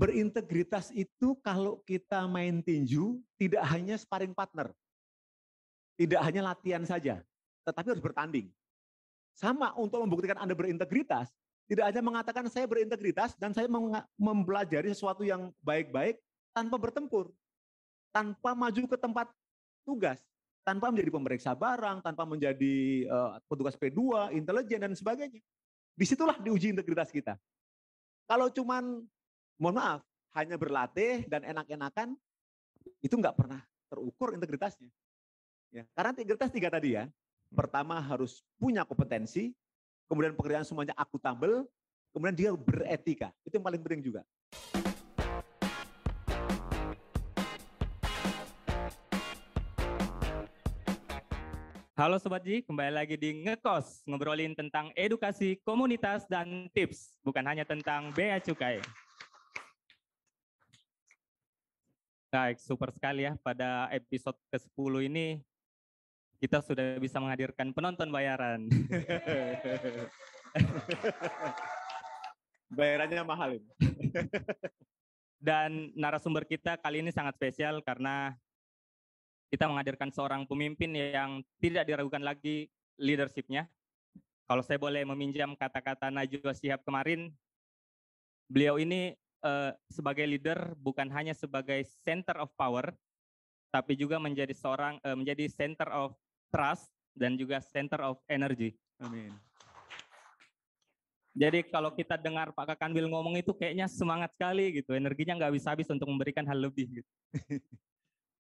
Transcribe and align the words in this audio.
berintegritas 0.00 0.88
itu 0.96 1.36
kalau 1.44 1.84
kita 1.84 2.24
main 2.24 2.64
tinju 2.64 3.20
tidak 3.36 3.60
hanya 3.68 4.00
sparring 4.00 4.32
partner. 4.32 4.72
Tidak 6.00 6.16
hanya 6.16 6.56
latihan 6.56 6.80
saja, 6.88 7.20
tetapi 7.68 7.92
harus 7.92 8.00
bertanding. 8.00 8.48
Sama 9.36 9.76
untuk 9.76 10.00
membuktikan 10.00 10.40
Anda 10.40 10.56
berintegritas, 10.56 11.28
tidak 11.68 11.92
hanya 11.92 12.00
mengatakan 12.00 12.48
saya 12.48 12.64
berintegritas 12.64 13.36
dan 13.36 13.52
saya 13.52 13.68
mempelajari 14.16 14.88
sesuatu 14.96 15.20
yang 15.20 15.52
baik-baik 15.60 16.16
tanpa 16.56 16.80
bertempur, 16.80 17.28
tanpa 18.08 18.56
maju 18.56 18.82
ke 18.88 18.96
tempat 18.96 19.28
tugas, 19.84 20.24
tanpa 20.64 20.88
menjadi 20.88 21.12
pemeriksa 21.12 21.52
barang, 21.52 22.00
tanpa 22.00 22.24
menjadi 22.24 23.04
uh, 23.04 23.36
petugas 23.44 23.76
P2, 23.76 24.32
intelijen 24.32 24.80
dan 24.80 24.96
sebagainya. 24.96 25.44
Di 25.92 26.04
situlah 26.08 26.40
diuji 26.40 26.72
integritas 26.72 27.12
kita. 27.12 27.36
Kalau 28.24 28.48
cuman 28.48 29.04
mohon 29.60 29.76
maaf, 29.76 30.00
hanya 30.32 30.56
berlatih 30.56 31.28
dan 31.28 31.44
enak-enakan, 31.44 32.16
itu 33.04 33.12
nggak 33.12 33.36
pernah 33.36 33.60
terukur 33.92 34.32
integritasnya. 34.32 34.88
Ya, 35.68 35.84
karena 35.92 36.16
integritas 36.16 36.48
tiga 36.48 36.72
tadi 36.72 36.96
ya. 36.96 37.12
Pertama 37.52 38.00
harus 38.00 38.40
punya 38.56 38.88
kompetensi, 38.88 39.52
kemudian 40.08 40.32
pekerjaan 40.32 40.64
semuanya 40.64 40.96
akuntabel, 40.96 41.68
kemudian 42.08 42.32
dia 42.32 42.50
beretika. 42.56 43.36
Itu 43.44 43.60
yang 43.60 43.66
paling 43.68 43.84
penting 43.84 44.00
juga. 44.00 44.24
Halo 52.00 52.16
Sobat 52.16 52.48
Ji, 52.48 52.64
kembali 52.64 52.96
lagi 52.96 53.20
di 53.20 53.44
Ngekos, 53.44 54.08
ngobrolin 54.08 54.56
tentang 54.56 54.88
edukasi, 54.96 55.60
komunitas, 55.60 56.24
dan 56.32 56.72
tips. 56.72 57.20
Bukan 57.20 57.44
hanya 57.44 57.68
tentang 57.68 58.08
bea 58.16 58.40
cukai. 58.40 58.80
Baik, 62.30 62.62
super 62.62 62.94
sekali 62.94 63.26
ya. 63.26 63.34
Pada 63.42 63.90
episode 63.90 64.38
ke-10 64.54 65.10
ini, 65.10 65.42
kita 66.38 66.62
sudah 66.62 66.94
bisa 67.02 67.18
menghadirkan 67.18 67.74
penonton 67.74 68.06
bayaran. 68.06 68.70
Bayarannya 72.78 73.26
mahal 73.26 73.58
ini. 73.58 73.66
Dan 75.50 75.90
narasumber 75.98 76.46
kita 76.46 76.78
kali 76.78 77.02
ini 77.02 77.10
sangat 77.10 77.34
spesial 77.34 77.82
karena 77.82 78.38
kita 79.50 79.66
menghadirkan 79.66 80.14
seorang 80.14 80.46
pemimpin 80.46 80.94
yang 80.94 81.42
tidak 81.58 81.82
diragukan 81.90 82.22
lagi 82.22 82.70
leadershipnya. 82.94 83.66
Kalau 84.46 84.62
saya 84.62 84.78
boleh 84.78 85.02
meminjam 85.02 85.58
kata-kata 85.58 86.14
Najwa 86.14 86.54
Shihab 86.54 86.86
kemarin, 86.86 87.34
beliau 88.46 88.78
ini 88.78 89.18
uh, 89.44 89.72
sebagai 89.90 90.24
leader 90.24 90.72
bukan 90.78 91.08
hanya 91.12 91.36
sebagai 91.36 91.84
center 92.04 92.36
of 92.40 92.52
power, 92.56 92.92
tapi 93.70 93.94
juga 93.96 94.16
menjadi 94.16 94.52
seorang 94.52 94.98
uh, 95.04 95.16
menjadi 95.16 95.48
center 95.50 95.88
of 95.90 96.16
trust 96.50 96.88
dan 97.14 97.36
juga 97.36 97.60
center 97.60 98.00
of 98.02 98.18
energy. 98.28 98.76
Amin. 99.00 99.32
Jadi 101.30 101.62
kalau 101.70 101.94
kita 101.94 102.18
dengar 102.18 102.50
Pak 102.50 102.74
Kakanwil 102.74 103.06
ngomong 103.06 103.38
itu 103.38 103.54
kayaknya 103.54 103.86
semangat 103.86 104.34
sekali 104.34 104.82
gitu, 104.82 104.98
energinya 104.98 105.38
nggak 105.38 105.54
bisa 105.54 105.72
habis 105.72 105.86
untuk 105.86 106.10
memberikan 106.10 106.42
hal 106.42 106.58
lebih 106.58 107.00
gitu. 107.00 107.10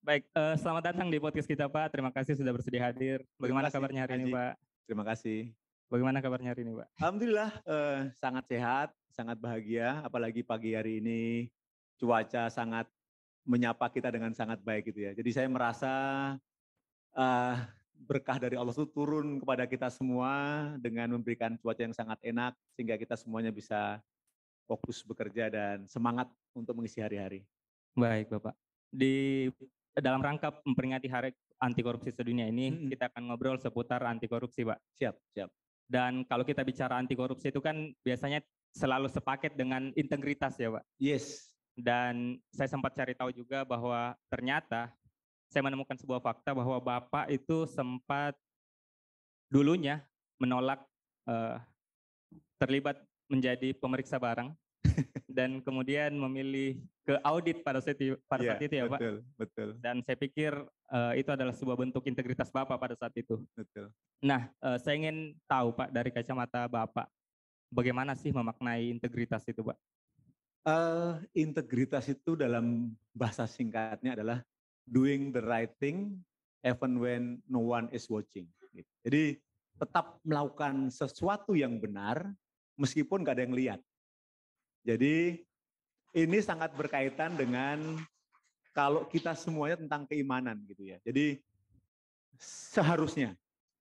Baik, 0.08 0.24
uh, 0.38 0.56
selamat 0.56 0.94
datang 0.94 1.12
di 1.12 1.18
podcast 1.20 1.50
kita 1.50 1.68
Pak. 1.68 1.92
Terima 1.92 2.14
kasih 2.14 2.38
sudah 2.38 2.54
bersedia 2.54 2.86
hadir. 2.86 3.26
Bagaimana 3.36 3.68
kasih, 3.68 3.76
kabarnya 3.82 4.02
hari 4.06 4.14
ini 4.24 4.32
Pak? 4.32 4.54
Terima 4.88 5.04
kasih. 5.04 5.67
Bagaimana 5.88 6.20
kabarnya 6.20 6.52
hari 6.52 6.68
ini 6.68 6.76
Pak? 6.76 6.88
Alhamdulillah 7.00 7.52
uh, 7.64 8.00
sangat 8.20 8.44
sehat, 8.52 8.90
sangat 9.08 9.40
bahagia. 9.40 10.04
Apalagi 10.04 10.44
pagi 10.44 10.76
hari 10.76 11.00
ini 11.00 11.48
cuaca 11.96 12.52
sangat 12.52 12.92
menyapa 13.48 13.88
kita 13.88 14.12
dengan 14.12 14.36
sangat 14.36 14.60
baik 14.60 14.92
gitu 14.92 15.08
ya. 15.08 15.12
Jadi 15.16 15.30
saya 15.32 15.48
merasa 15.48 15.94
uh, 17.16 17.56
berkah 18.04 18.36
dari 18.36 18.60
Allah 18.60 18.76
itu 18.76 18.84
turun 18.92 19.40
kepada 19.40 19.64
kita 19.64 19.88
semua 19.88 20.76
dengan 20.76 21.16
memberikan 21.16 21.56
cuaca 21.56 21.80
yang 21.80 21.96
sangat 21.96 22.20
enak 22.20 22.52
sehingga 22.76 23.00
kita 23.00 23.16
semuanya 23.16 23.56
bisa 23.56 24.04
fokus 24.68 25.00
bekerja 25.08 25.48
dan 25.48 25.88
semangat 25.88 26.28
untuk 26.52 26.76
mengisi 26.76 27.00
hari-hari. 27.00 27.48
Baik 27.96 28.28
Bapak. 28.28 28.60
Di 28.92 29.48
dalam 29.96 30.20
rangka 30.20 30.52
memperingati 30.68 31.08
Hari 31.08 31.32
Anti 31.64 31.80
Korupsi 31.80 32.12
Sedunia 32.12 32.46
ini, 32.52 32.76
hmm. 32.76 32.92
kita 32.92 33.08
akan 33.08 33.32
ngobrol 33.32 33.58
seputar 33.58 34.04
anti 34.04 34.28
korupsi, 34.30 34.62
Pak. 34.68 34.78
Siap, 35.00 35.16
siap. 35.32 35.50
Dan 35.88 36.28
kalau 36.28 36.44
kita 36.44 36.68
bicara 36.68 37.00
anti 37.00 37.16
korupsi 37.16 37.48
itu 37.48 37.64
kan 37.64 37.96
biasanya 38.04 38.44
selalu 38.76 39.08
sepaket 39.08 39.56
dengan 39.56 39.90
integritas 39.96 40.60
ya, 40.60 40.70
Pak. 40.76 40.84
Yes. 41.00 41.56
Dan 41.74 42.38
saya 42.52 42.68
sempat 42.68 42.94
cari 42.94 43.16
tahu 43.16 43.32
juga 43.32 43.64
bahwa 43.64 44.14
ternyata 44.28 44.92
saya 45.48 45.64
menemukan 45.64 45.96
sebuah 45.96 46.20
fakta 46.20 46.52
bahwa 46.52 46.78
Bapak 46.84 47.32
itu 47.32 47.64
sempat 47.72 48.36
dulunya 49.48 50.04
menolak 50.36 50.84
uh, 51.24 51.56
terlibat 52.60 53.00
menjadi 53.32 53.72
pemeriksa 53.78 54.20
barang 54.20 54.52
dan 55.38 55.64
kemudian 55.64 56.12
memilih 56.16 56.84
ke 57.08 57.16
audit 57.24 57.64
pada 57.64 57.80
saat 57.80 57.96
itu, 57.96 58.20
pada 58.28 58.44
yeah, 58.44 58.52
saat 58.52 58.68
itu 58.68 58.74
ya 58.76 58.84
betul, 58.84 58.92
Pak. 58.92 59.00
Betul, 59.00 59.16
betul. 59.40 59.70
Dan 59.80 59.96
saya 60.04 60.18
pikir 60.20 60.52
uh, 60.92 61.14
itu 61.16 61.30
adalah 61.32 61.56
sebuah 61.56 61.80
bentuk 61.80 62.04
integritas 62.04 62.52
Bapak 62.52 62.76
pada 62.76 63.00
saat 63.00 63.16
itu. 63.16 63.40
Betul. 63.56 63.96
Nah, 64.20 64.52
uh, 64.60 64.76
saya 64.76 65.00
ingin 65.00 65.32
tahu 65.48 65.72
Pak 65.72 65.96
dari 65.96 66.12
kacamata 66.12 66.68
Bapak, 66.68 67.08
bagaimana 67.72 68.12
sih 68.12 68.36
memaknai 68.36 68.92
integritas 68.92 69.48
itu 69.48 69.64
Pak? 69.64 69.80
Uh, 70.68 71.24
integritas 71.32 72.12
itu 72.12 72.36
dalam 72.36 72.92
bahasa 73.16 73.48
singkatnya 73.48 74.20
adalah 74.20 74.44
doing 74.84 75.32
the 75.32 75.40
right 75.40 75.72
thing 75.80 76.20
even 76.68 77.00
when 77.00 77.40
no 77.48 77.64
one 77.64 77.88
is 77.96 78.04
watching. 78.12 78.52
Jadi 79.08 79.40
tetap 79.80 80.20
melakukan 80.28 80.92
sesuatu 80.92 81.56
yang 81.56 81.80
benar 81.80 82.36
meskipun 82.76 83.24
nggak 83.24 83.36
ada 83.40 83.44
yang 83.48 83.56
lihat. 83.56 83.80
Jadi 84.84 85.47
ini 86.16 86.40
sangat 86.40 86.72
berkaitan 86.78 87.36
dengan 87.36 88.00
kalau 88.72 89.10
kita 89.10 89.34
semuanya 89.34 89.82
tentang 89.82 90.06
keimanan 90.06 90.62
gitu 90.70 90.86
ya. 90.86 91.02
Jadi 91.02 91.42
seharusnya 92.38 93.34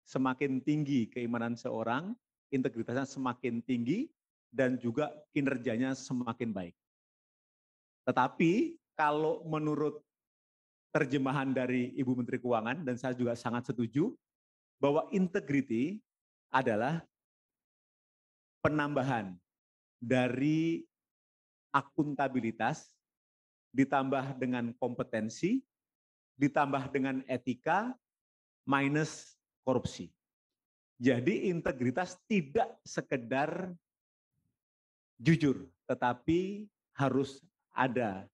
semakin 0.09 0.65
tinggi 0.65 1.10
keimanan 1.12 1.54
seorang, 1.54 2.16
integritasnya 2.48 3.04
semakin 3.04 3.60
tinggi 3.60 4.09
dan 4.48 4.81
juga 4.81 5.12
kinerjanya 5.36 5.92
semakin 5.92 6.54
baik. 6.54 6.75
Tetapi 8.09 8.81
kalau 8.97 9.44
menurut 9.44 10.00
terjemahan 10.97 11.53
dari 11.53 11.92
Ibu 11.92 12.16
Menteri 12.16 12.41
Keuangan 12.41 12.81
dan 12.81 12.97
saya 12.97 13.12
juga 13.12 13.36
sangat 13.36 13.69
setuju 13.69 14.16
bahwa 14.81 15.04
integrity 15.12 16.00
adalah 16.48 17.04
penambahan 18.65 19.36
dari 20.00 20.88
akuntabilitas, 21.76 22.88
ditambah 23.76 24.41
dengan 24.41 24.72
kompetensi, 24.81 25.60
ditambah 26.41 26.88
dengan 26.88 27.20
etika, 27.28 27.92
minus 28.64 29.37
korupsi. 29.60 30.09
Jadi 30.97 31.53
integritas 31.53 32.16
tidak 32.25 32.72
sekedar 32.81 33.69
jujur, 35.20 35.69
tetapi 35.84 36.65
harus 36.97 37.44
ada 37.76 38.25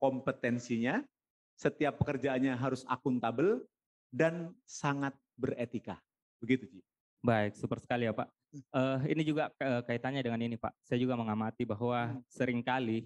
kompetensinya, 0.00 1.04
setiap 1.52 2.00
pekerjaannya 2.00 2.56
harus 2.56 2.88
akuntabel, 2.88 3.60
dan 4.08 4.56
sangat 4.64 5.12
beretika. 5.36 6.00
Begitu, 6.40 6.64
Ji. 6.72 6.80
Baik, 7.18 7.58
super 7.58 7.82
sekali 7.82 8.06
ya 8.06 8.14
Pak. 8.14 8.28
Uh, 8.72 9.04
ini 9.04 9.22
juga 9.26 9.52
kaitannya 9.60 10.24
dengan 10.24 10.40
ini 10.40 10.56
Pak. 10.56 10.72
Saya 10.80 11.02
juga 11.02 11.18
mengamati 11.18 11.68
bahwa 11.68 12.14
hmm. 12.14 12.20
sering 12.30 12.60
kali 12.64 13.04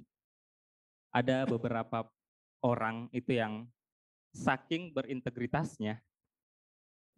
ada 1.12 1.44
beberapa 1.44 2.08
orang 2.62 3.10
itu 3.12 3.36
yang 3.36 3.68
saking 4.32 4.94
berintegritasnya, 4.96 6.00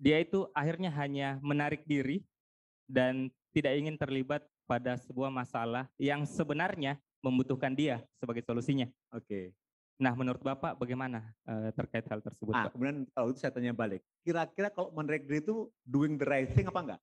dia 0.00 0.16
itu 0.18 0.50
akhirnya 0.50 0.90
hanya 0.90 1.38
menarik 1.38 1.86
diri 1.86 2.26
dan 2.90 3.30
tidak 3.54 3.78
ingin 3.78 3.94
terlibat 3.94 4.42
pada 4.66 4.98
sebuah 4.98 5.30
masalah 5.30 5.86
yang 6.00 6.26
sebenarnya 6.26 6.98
membutuhkan 7.22 7.70
dia 7.72 8.02
sebagai 8.18 8.42
solusinya. 8.42 8.90
Oke. 9.14 9.54
Nah, 9.94 10.10
menurut 10.18 10.42
Bapak 10.42 10.74
bagaimana 10.74 11.22
uh, 11.46 11.70
terkait 11.70 12.02
hal 12.10 12.18
tersebut? 12.18 12.50
Ah, 12.50 12.66
Pak? 12.66 12.74
kemudian 12.74 13.06
kalau 13.14 13.30
itu 13.30 13.38
saya 13.38 13.54
tanya 13.54 13.70
balik. 13.70 14.02
Kira-kira 14.26 14.66
kalau 14.74 14.90
menarik 14.90 15.22
diri 15.22 15.38
itu 15.38 15.70
doing 15.86 16.18
the 16.18 16.26
right 16.26 16.50
thing 16.50 16.66
apa 16.66 16.80
enggak? 16.82 17.00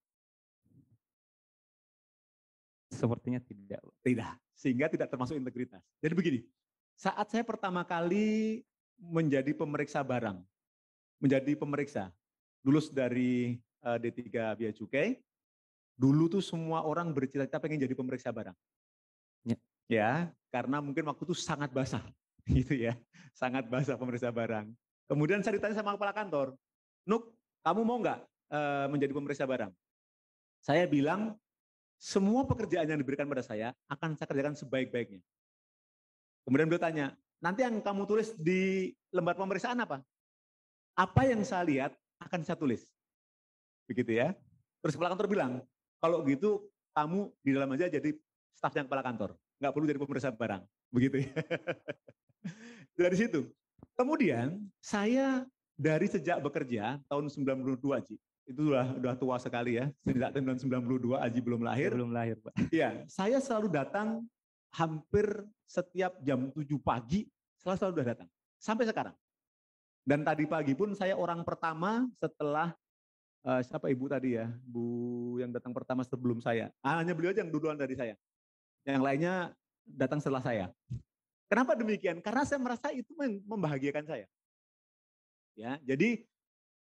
Sepertinya 2.92 3.40
tidak. 3.40 3.80
Tidak, 4.04 4.34
sehingga 4.52 4.92
tidak 4.92 5.08
termasuk 5.08 5.40
integritas. 5.40 5.80
Jadi 6.04 6.12
begini, 6.12 6.40
saat 7.00 7.32
saya 7.32 7.48
pertama 7.48 7.88
kali 7.88 8.60
menjadi 9.00 9.56
pemeriksa 9.56 10.04
barang, 10.04 10.44
menjadi 11.24 11.56
pemeriksa, 11.56 12.12
lulus 12.68 12.92
dari 12.92 13.56
uh, 13.88 13.96
eh, 13.96 14.12
D3 14.12 14.60
Bia 14.60 14.72
Cukai, 14.76 15.16
dulu 15.96 16.28
tuh 16.28 16.44
semua 16.44 16.84
orang 16.84 17.16
bercita-cita 17.16 17.64
pengen 17.64 17.80
jadi 17.80 17.96
pemeriksa 17.96 18.36
barang. 18.36 18.58
Ya, 19.48 19.58
Ya, 19.92 20.12
karena 20.52 20.80
mungkin 20.80 21.04
waktu 21.08 21.24
itu 21.28 21.36
sangat 21.36 21.72
basah, 21.72 22.04
gitu 22.58 22.74
ya, 22.78 22.98
sangat 23.36 23.68
basah 23.68 23.98
pemeriksa 24.00 24.34
barang. 24.34 24.70
Kemudian 25.12 25.44
saya 25.44 25.60
ditanya 25.60 25.76
sama 25.76 26.00
kepala 26.00 26.16
kantor, 26.16 26.56
Nuk, 27.10 27.34
kamu 27.66 27.82
mau 27.82 27.98
nggak 27.98 28.20
uh, 28.54 28.86
menjadi 28.94 29.14
pemeriksa 29.14 29.50
barang? 29.50 29.74
Saya 30.62 30.86
bilang, 30.86 31.34
semua 31.98 32.46
pekerjaan 32.46 32.90
yang 32.90 33.00
diberikan 33.02 33.26
pada 33.30 33.42
saya 33.42 33.74
akan 33.90 34.18
saya 34.18 34.30
kerjakan 34.30 34.54
sebaik-baiknya. 34.58 35.22
Kemudian 36.46 36.70
beliau 36.70 36.82
tanya, 36.82 37.14
nanti 37.42 37.66
yang 37.66 37.82
kamu 37.82 38.06
tulis 38.06 38.34
di 38.38 38.94
lembar 39.14 39.38
pemeriksaan 39.38 39.78
apa? 39.82 40.02
Apa 40.98 41.30
yang 41.30 41.42
saya 41.46 41.66
lihat 41.66 41.92
akan 42.22 42.42
saya 42.46 42.58
tulis. 42.58 42.86
Begitu 43.90 44.18
ya. 44.18 44.34
Terus 44.82 44.98
kepala 44.98 45.14
kantor 45.14 45.30
bilang, 45.30 45.52
kalau 46.02 46.26
gitu 46.26 46.70
kamu 46.94 47.30
di 47.42 47.50
dalam 47.54 47.70
aja 47.78 47.90
jadi 47.90 48.10
staf 48.58 48.74
yang 48.78 48.86
kepala 48.90 49.06
kantor. 49.06 49.38
Nggak 49.62 49.72
perlu 49.74 49.86
jadi 49.86 50.00
pemeriksa 50.02 50.30
barang. 50.34 50.64
Begitu 50.92 51.26
ya. 51.26 51.32
Dari 53.00 53.16
situ. 53.18 53.48
Kemudian 53.96 54.62
saya 54.84 55.46
dari 55.82 56.06
sejak 56.06 56.38
bekerja 56.42 57.02
tahun 57.10 57.26
92 57.32 57.82
Ji. 58.06 58.16
Itu 58.46 58.70
sudah, 58.70 58.86
sudah 58.98 59.14
tua 59.18 59.38
sekali 59.42 59.82
ya. 59.82 59.90
Sejak 60.06 60.36
tahun 60.36 60.58
92 60.58 61.18
Aji 61.18 61.40
belum 61.42 61.62
lahir. 61.66 61.90
Belum 61.94 62.14
lahir, 62.14 62.38
Pak. 62.42 62.54
Iya, 62.70 63.06
saya 63.10 63.38
selalu 63.42 63.72
datang 63.74 64.26
hampir 64.76 65.26
setiap 65.66 66.20
jam 66.22 66.52
7 66.52 66.64
pagi 66.82 67.28
selalu 67.62 67.78
selalu 67.78 67.94
sudah 67.98 68.08
datang. 68.14 68.30
Sampai 68.62 68.86
sekarang. 68.90 69.16
Dan 70.02 70.26
tadi 70.26 70.50
pagi 70.50 70.74
pun 70.74 70.98
saya 70.98 71.14
orang 71.14 71.46
pertama 71.46 72.10
setelah 72.18 72.74
uh, 73.46 73.62
siapa 73.62 73.90
ibu 73.94 74.10
tadi 74.10 74.34
ya, 74.34 74.50
bu 74.66 75.38
yang 75.38 75.54
datang 75.54 75.72
pertama 75.78 76.02
sebelum 76.02 76.42
saya. 76.42 76.74
Ah, 76.82 77.02
hanya 77.06 77.14
beliau 77.14 77.30
aja 77.30 77.46
yang 77.46 77.54
duluan 77.54 77.78
dari 77.78 77.94
saya. 77.94 78.18
Yang 78.82 79.02
lainnya 79.06 79.54
datang 79.96 80.20
setelah 80.24 80.44
saya. 80.44 80.66
Kenapa 81.52 81.76
demikian? 81.76 82.24
Karena 82.24 82.48
saya 82.48 82.60
merasa 82.64 82.90
itu 82.96 83.12
membahagiakan 83.44 84.08
saya. 84.08 84.28
Ya, 85.56 85.78
jadi 85.84 86.24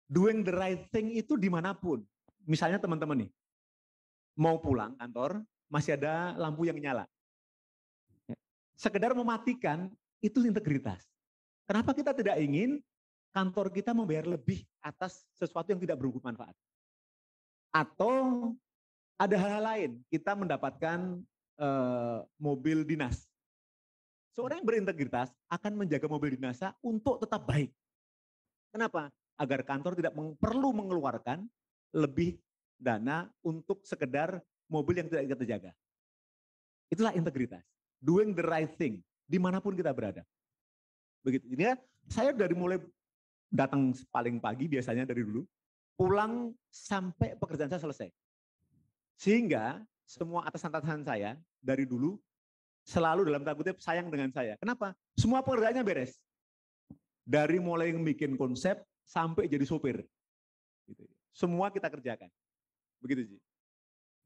doing 0.04 0.44
the 0.44 0.52
right 0.52 0.84
thing 0.92 1.16
itu 1.16 1.34
di 1.40 1.48
mana 1.48 1.72
pun. 1.72 2.04
Misalnya 2.44 2.76
teman-teman 2.76 3.24
nih, 3.24 3.30
mau 4.36 4.60
pulang 4.60 4.92
kantor, 5.00 5.40
masih 5.72 5.96
ada 5.96 6.36
lampu 6.36 6.68
yang 6.68 6.76
nyala. 6.76 7.08
Sekedar 8.76 9.16
mematikan, 9.16 9.88
itu 10.20 10.44
integritas. 10.44 11.04
Kenapa 11.64 11.96
kita 11.96 12.12
tidak 12.12 12.36
ingin 12.40 12.80
kantor 13.30 13.70
kita 13.70 13.94
membayar 13.94 14.26
lebih 14.26 14.66
atas 14.82 15.22
sesuatu 15.38 15.70
yang 15.70 15.80
tidak 15.80 15.96
berhubungan 15.98 16.34
manfaat. 16.34 16.54
Atau 17.70 18.14
ada 19.14 19.36
hal-hal 19.38 19.62
lain, 19.62 19.90
kita 20.10 20.34
mendapatkan 20.34 21.22
uh, 21.60 22.24
mobil 22.40 22.82
dinas. 22.82 23.28
Seorang 24.32 24.64
yang 24.64 24.68
berintegritas 24.68 25.28
akan 25.52 25.84
menjaga 25.84 26.08
mobil 26.08 26.34
dinasnya 26.34 26.72
untuk 26.80 27.20
tetap 27.20 27.44
baik. 27.44 27.70
Kenapa? 28.72 29.12
Agar 29.36 29.60
kantor 29.66 29.98
tidak 29.98 30.16
perlu 30.40 30.72
mengeluarkan 30.72 31.44
lebih 31.92 32.38
dana 32.80 33.28
untuk 33.44 33.84
sekedar 33.84 34.40
mobil 34.70 35.02
yang 35.04 35.08
tidak 35.10 35.36
kita 35.36 35.44
jaga. 35.58 35.70
Itulah 36.88 37.12
integritas. 37.12 37.62
Doing 38.00 38.32
the 38.32 38.46
right 38.46 38.70
thing, 38.80 39.04
di 39.28 39.36
mana 39.36 39.60
pun 39.60 39.76
kita 39.76 39.92
berada. 39.92 40.24
Begitu. 41.20 41.52
Ini 41.52 41.62
ya, 41.68 41.74
saya 42.08 42.32
dari 42.32 42.56
mulai 42.56 42.80
datang 43.50 43.92
paling 44.08 44.40
pagi 44.40 44.70
biasanya 44.70 45.04
dari 45.04 45.20
dulu, 45.26 45.44
pulang 45.98 46.54
sampai 46.70 47.36
pekerjaan 47.36 47.68
saya 47.68 47.82
selesai. 47.82 48.08
Sehingga 49.20 49.84
semua 50.10 50.42
atasan-atasan 50.50 51.06
saya 51.06 51.38
dari 51.62 51.86
dulu 51.86 52.18
selalu 52.82 53.30
dalam 53.30 53.46
tanda 53.46 53.54
kutip 53.54 53.78
sayang 53.78 54.10
dengan 54.10 54.34
saya. 54.34 54.58
Kenapa? 54.58 54.90
Semua 55.14 55.38
pekerjaannya 55.46 55.86
beres. 55.86 56.18
Dari 57.22 57.62
mulai 57.62 57.94
bikin 57.94 58.34
konsep 58.34 58.82
sampai 59.06 59.46
jadi 59.46 59.62
sopir. 59.62 60.02
Gitu. 60.90 61.06
Semua 61.30 61.70
kita 61.70 61.86
kerjakan. 61.86 62.26
Begitu 62.98 63.30
sih. 63.30 63.40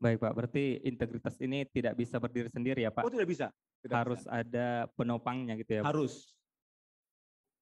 Baik 0.00 0.24
Pak, 0.24 0.32
berarti 0.32 0.80
integritas 0.88 1.36
ini 1.44 1.68
tidak 1.68 2.00
bisa 2.00 2.16
berdiri 2.16 2.48
sendiri 2.48 2.80
ya 2.88 2.90
Pak? 2.90 3.04
Oh 3.04 3.12
tidak 3.12 3.28
bisa. 3.28 3.46
Tidak 3.84 3.92
Harus 3.92 4.24
bisa. 4.24 4.32
ada 4.32 4.88
penopangnya 4.96 5.52
gitu 5.60 5.80
ya? 5.80 5.82
Harus. 5.84 6.32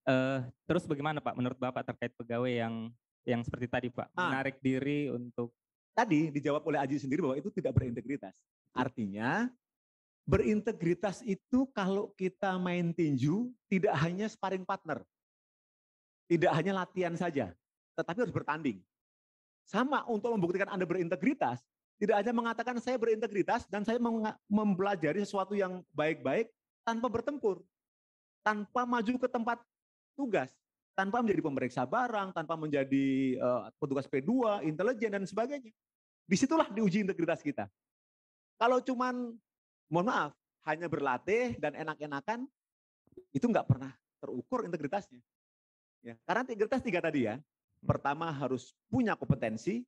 Uh, 0.07 0.47
terus 0.63 0.87
bagaimana 0.87 1.19
Pak 1.19 1.35
menurut 1.35 1.59
Bapak 1.59 1.83
terkait 1.91 2.15
pegawai 2.15 2.51
yang 2.51 2.87
yang 3.23 3.43
seperti 3.43 3.67
tadi 3.67 3.87
Pak, 3.91 4.11
ah. 4.15 4.31
menarik 4.31 4.59
diri 4.59 5.11
untuk 5.11 5.55
tadi 5.93 6.33
dijawab 6.33 6.65
oleh 6.65 6.81
Aji 6.81 7.01
sendiri 7.01 7.21
bahwa 7.21 7.37
itu 7.37 7.49
tidak 7.53 7.77
berintegritas. 7.77 8.33
Artinya 8.73 9.47
berintegritas 10.25 11.21
itu 11.21 11.69
kalau 11.71 12.11
kita 12.17 12.57
main 12.57 12.91
tinju 12.91 13.53
tidak 13.69 13.93
hanya 14.01 14.25
sparring 14.27 14.65
partner. 14.65 15.05
Tidak 16.25 16.49
hanya 16.49 16.81
latihan 16.81 17.13
saja, 17.13 17.53
tetapi 17.93 18.25
harus 18.25 18.33
bertanding. 18.33 18.81
Sama 19.69 20.01
untuk 20.09 20.33
membuktikan 20.33 20.71
Anda 20.71 20.87
berintegritas, 20.87 21.61
tidak 22.01 22.19
hanya 22.19 22.33
mengatakan 22.33 22.75
saya 22.81 22.97
berintegritas 22.97 23.69
dan 23.69 23.85
saya 23.85 24.01
mempelajari 24.49 25.21
sesuatu 25.21 25.53
yang 25.53 25.83
baik-baik 25.93 26.49
tanpa 26.83 27.07
bertempur. 27.11 27.61
Tanpa 28.43 28.83
maju 28.83 29.13
ke 29.19 29.27
tempat 29.29 29.61
tugas 30.17 30.51
tanpa 30.93 31.25
menjadi 31.25 31.41
pemeriksa 31.41 31.83
barang, 31.89 32.37
tanpa 32.37 32.53
menjadi 32.53 33.37
uh, 33.41 33.69
petugas 33.81 34.05
P2, 34.05 34.63
intelijen 34.65 35.11
dan 35.13 35.25
sebagainya. 35.25 35.73
Di 36.23 36.35
situlah 36.37 36.69
diuji 36.69 37.03
integritas 37.03 37.41
kita. 37.41 37.67
Kalau 38.61 38.79
cuman, 38.79 39.33
mohon 39.89 40.07
maaf, 40.07 40.31
hanya 40.69 40.87
berlatih 40.87 41.57
dan 41.59 41.75
enak-enakan, 41.75 42.45
itu 43.33 43.45
nggak 43.45 43.67
pernah 43.67 43.91
terukur 44.21 44.63
integritasnya. 44.63 45.19
Ya, 46.05 46.15
karena 46.23 46.47
integritas 46.47 46.79
tiga 46.79 47.01
tadi 47.03 47.27
ya. 47.27 47.41
Pertama 47.83 48.31
harus 48.31 48.71
punya 48.87 49.17
kompetensi, 49.19 49.83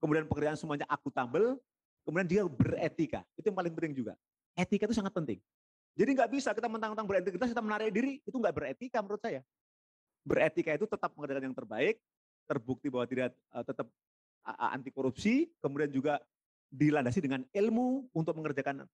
kemudian 0.00 0.24
pekerjaan 0.24 0.56
semuanya 0.56 0.88
akuntabel, 0.88 1.60
kemudian 2.06 2.24
dia 2.24 2.42
beretika. 2.48 3.20
Itu 3.36 3.52
yang 3.52 3.58
paling 3.58 3.74
penting 3.76 3.92
juga. 3.92 4.16
Etika 4.56 4.88
itu 4.88 4.96
sangat 4.96 5.12
penting. 5.12 5.42
Jadi 5.98 6.10
nggak 6.16 6.30
bisa 6.32 6.56
kita 6.56 6.70
mentang-mentang 6.70 7.04
berintegritas, 7.04 7.52
kita 7.52 7.60
menarik 7.60 7.92
diri, 7.92 8.22
itu 8.24 8.36
nggak 8.38 8.54
beretika 8.54 9.04
menurut 9.04 9.20
saya 9.20 9.44
beretika 10.24 10.72
itu 10.72 10.88
tetap 10.88 11.12
mengerjakan 11.14 11.52
yang 11.52 11.56
terbaik, 11.56 12.00
terbukti 12.48 12.88
bahwa 12.88 13.04
tidak 13.04 13.36
tetap 13.68 13.86
anti 14.44 14.90
korupsi, 14.92 15.52
kemudian 15.60 15.92
juga 15.92 16.20
dilandasi 16.72 17.20
dengan 17.22 17.44
ilmu 17.52 18.10
untuk 18.12 18.34
mengerjakan 18.36 18.88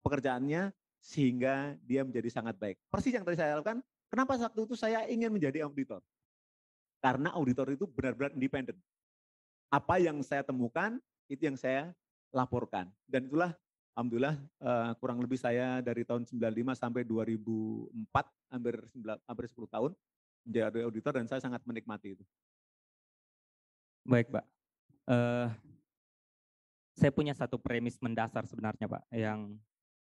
pekerjaannya 0.00 0.70
sehingga 1.02 1.76
dia 1.84 2.02
menjadi 2.02 2.30
sangat 2.32 2.56
baik. 2.58 2.78
Persis 2.90 3.14
yang 3.14 3.22
tadi 3.22 3.38
saya 3.38 3.58
lakukan, 3.60 3.84
kenapa 4.10 4.38
waktu 4.38 4.66
itu 4.66 4.74
saya 4.74 5.06
ingin 5.06 5.30
menjadi 5.30 5.66
auditor? 5.66 6.02
Karena 6.98 7.30
auditor 7.36 7.70
itu 7.70 7.86
benar-benar 7.86 8.34
independen. 8.34 8.74
Apa 9.70 9.98
yang 10.02 10.18
saya 10.22 10.42
temukan, 10.42 10.98
itu 11.30 11.46
yang 11.46 11.54
saya 11.54 11.94
laporkan. 12.34 12.90
Dan 13.06 13.26
itulah 13.30 13.54
Alhamdulillah 13.94 14.36
kurang 14.98 15.22
lebih 15.22 15.38
saya 15.38 15.78
dari 15.80 16.02
tahun 16.02 16.26
95 16.26 16.76
sampai 16.76 17.02
2004, 17.06 18.52
hampir, 18.52 18.74
hampir 19.24 19.44
10 19.48 19.70
tahun, 19.70 19.92
menjadi 20.46 20.86
auditor 20.86 21.12
dan 21.18 21.26
saya 21.26 21.42
sangat 21.42 21.60
menikmati 21.66 22.14
itu. 22.14 22.24
Baik, 24.06 24.30
Pak. 24.30 24.46
Uh, 25.10 25.50
saya 26.94 27.10
punya 27.10 27.34
satu 27.34 27.58
premis 27.58 27.98
mendasar 27.98 28.46
sebenarnya, 28.46 28.86
Pak, 28.86 29.02
yang 29.10 29.58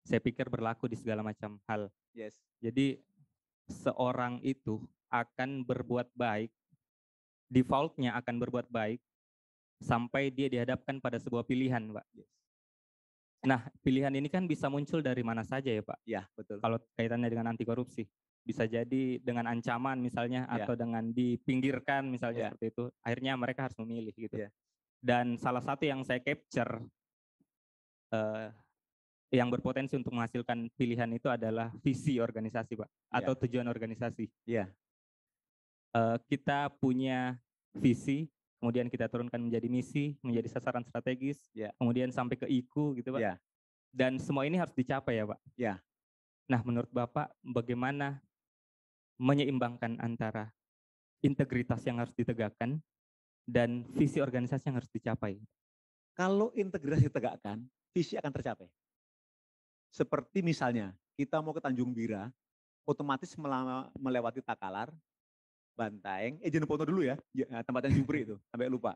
saya 0.07 0.23
pikir 0.23 0.47
berlaku 0.47 0.87
di 0.87 0.95
segala 0.95 1.21
macam 1.21 1.59
hal. 1.67 1.91
Yes. 2.15 2.39
Jadi 2.63 2.97
seorang 3.67 4.39
itu 4.41 4.81
akan 5.11 5.67
berbuat 5.67 6.09
baik, 6.15 6.49
defaultnya 7.51 8.15
akan 8.17 8.35
berbuat 8.39 8.71
baik 8.71 9.03
sampai 9.83 10.31
dia 10.31 10.47
dihadapkan 10.47 10.97
pada 11.03 11.19
sebuah 11.19 11.43
pilihan, 11.43 11.83
Pak. 11.91 12.05
Yes. 12.15 12.31
Nah, 13.39 13.67
pilihan 13.83 14.11
ini 14.15 14.27
kan 14.27 14.43
bisa 14.47 14.67
muncul 14.67 14.99
dari 14.99 15.23
mana 15.23 15.43
saja 15.47 15.71
ya, 15.71 15.83
Pak? 15.83 15.99
Ya, 16.03 16.27
betul. 16.35 16.59
Kalau 16.59 16.79
kaitannya 16.95 17.29
dengan 17.31 17.51
anti 17.51 17.63
korupsi 17.63 18.03
bisa 18.43 18.65
jadi 18.65 19.21
dengan 19.21 19.45
ancaman 19.45 19.99
misalnya 20.01 20.47
yeah. 20.49 20.63
atau 20.63 20.73
dengan 20.73 21.11
dipinggirkan 21.13 22.07
misalnya 22.09 22.47
yeah. 22.47 22.51
seperti 22.51 22.67
itu 22.73 22.85
akhirnya 23.03 23.33
mereka 23.37 23.69
harus 23.69 23.77
memilih 23.77 24.13
gitu 24.15 24.35
yeah. 24.41 24.51
dan 25.03 25.37
salah 25.37 25.61
satu 25.61 25.85
yang 25.85 26.01
saya 26.01 26.23
capture 26.23 26.81
uh, 28.15 28.49
yang 29.29 29.53
berpotensi 29.53 29.93
untuk 29.93 30.17
menghasilkan 30.17 30.73
pilihan 30.73 31.09
itu 31.13 31.29
adalah 31.29 31.69
visi 31.85 32.17
organisasi 32.17 32.73
pak 32.79 32.89
atau 33.13 33.33
yeah. 33.37 33.41
tujuan 33.45 33.67
organisasi 33.69 34.25
yeah. 34.49 34.65
Iya. 34.65 34.65
uh, 35.93 36.17
kita 36.25 36.73
punya 36.81 37.37
visi 37.77 38.25
kemudian 38.59 38.89
kita 38.89 39.07
turunkan 39.07 39.39
menjadi 39.39 39.69
misi 39.69 40.17
menjadi 40.25 40.57
sasaran 40.57 40.81
strategis 40.81 41.53
yeah. 41.53 41.69
kemudian 41.77 42.09
sampai 42.09 42.35
ke 42.39 42.49
IKU 42.49 42.97
gitu 42.97 43.13
pak 43.13 43.21
yeah. 43.21 43.37
dan 43.93 44.17
semua 44.17 44.49
ini 44.49 44.57
harus 44.57 44.73
dicapai 44.73 45.21
ya 45.21 45.29
pak 45.29 45.39
yeah. 45.53 45.77
Nah, 46.49 46.65
menurut 46.65 46.89
Bapak, 46.89 47.29
bagaimana 47.45 48.17
menyeimbangkan 49.19 49.99
antara 49.99 50.49
integritas 51.19 51.83
yang 51.83 51.99
harus 51.99 52.15
ditegakkan 52.15 52.79
dan 53.43 53.83
visi 53.91 54.23
organisasi 54.23 54.71
yang 54.71 54.79
harus 54.79 54.89
dicapai. 54.89 55.35
Kalau 56.15 56.55
integritas 56.55 57.03
ditegakkan, 57.03 57.59
visi 57.91 58.15
akan 58.15 58.31
tercapai. 58.31 58.67
Seperti 59.91 60.39
misalnya, 60.39 60.95
kita 61.19 61.43
mau 61.43 61.51
ke 61.51 61.59
Tanjung 61.59 61.91
Bira, 61.91 62.31
otomatis 62.87 63.35
melewati 63.97 64.39
Takalar, 64.39 64.93
Bantaeng, 65.75 66.39
eh 66.43 66.51
Jeneponto 66.51 66.83
dulu 66.83 67.07
ya, 67.07 67.15
eh, 67.35 67.63
tempat 67.63 67.87
yang 67.87 68.03
Jubri 68.03 68.27
itu, 68.27 68.35
sampai 68.51 68.67
lupa. 68.67 68.95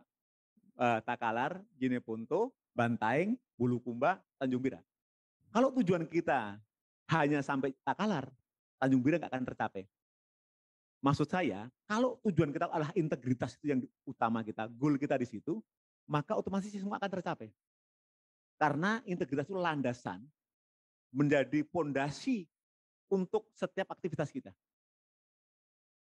Uh, 0.74 0.98
Takalar, 1.06 1.62
Jeneponto, 1.78 2.50
Bantaeng, 2.74 3.38
Bulukumba, 3.56 4.20
Tanjung 4.42 4.62
Bira. 4.62 4.82
Kalau 5.54 5.70
tujuan 5.70 6.04
kita 6.10 6.58
hanya 7.14 7.40
sampai 7.46 7.72
Takalar, 7.86 8.28
Tanjung 8.82 9.02
Bira 9.06 9.22
nggak 9.22 9.32
akan 9.32 9.46
tercapai. 9.48 9.86
Maksud 11.04 11.28
saya, 11.28 11.68
kalau 11.84 12.16
tujuan 12.24 12.56
kita 12.56 12.72
adalah 12.72 12.88
integritas 12.96 13.60
itu 13.60 13.76
yang 13.76 13.84
utama 14.08 14.40
kita, 14.40 14.72
goal 14.72 14.96
kita 14.96 15.20
di 15.20 15.28
situ, 15.28 15.60
maka 16.08 16.32
otomatis 16.32 16.72
semua 16.72 16.96
akan 16.96 17.12
tercapai. 17.20 17.52
Karena 18.56 19.04
integritas 19.04 19.44
itu 19.52 19.60
landasan 19.60 20.24
menjadi 21.12 21.68
pondasi 21.68 22.48
untuk 23.12 23.52
setiap 23.52 23.92
aktivitas 23.92 24.32
kita. 24.32 24.56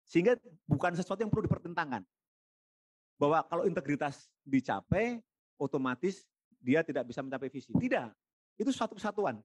Sehingga 0.04 0.36
bukan 0.68 0.92
sesuatu 0.92 1.24
yang 1.24 1.32
perlu 1.32 1.48
dipertentangkan. 1.48 2.04
Bahwa 3.16 3.40
kalau 3.48 3.64
integritas 3.64 4.28
dicapai, 4.44 5.16
otomatis 5.56 6.28
dia 6.60 6.84
tidak 6.84 7.08
bisa 7.08 7.24
mencapai 7.24 7.48
visi. 7.48 7.72
Tidak. 7.72 8.12
Itu 8.60 8.68
suatu 8.68 9.00
kesatuan. 9.00 9.40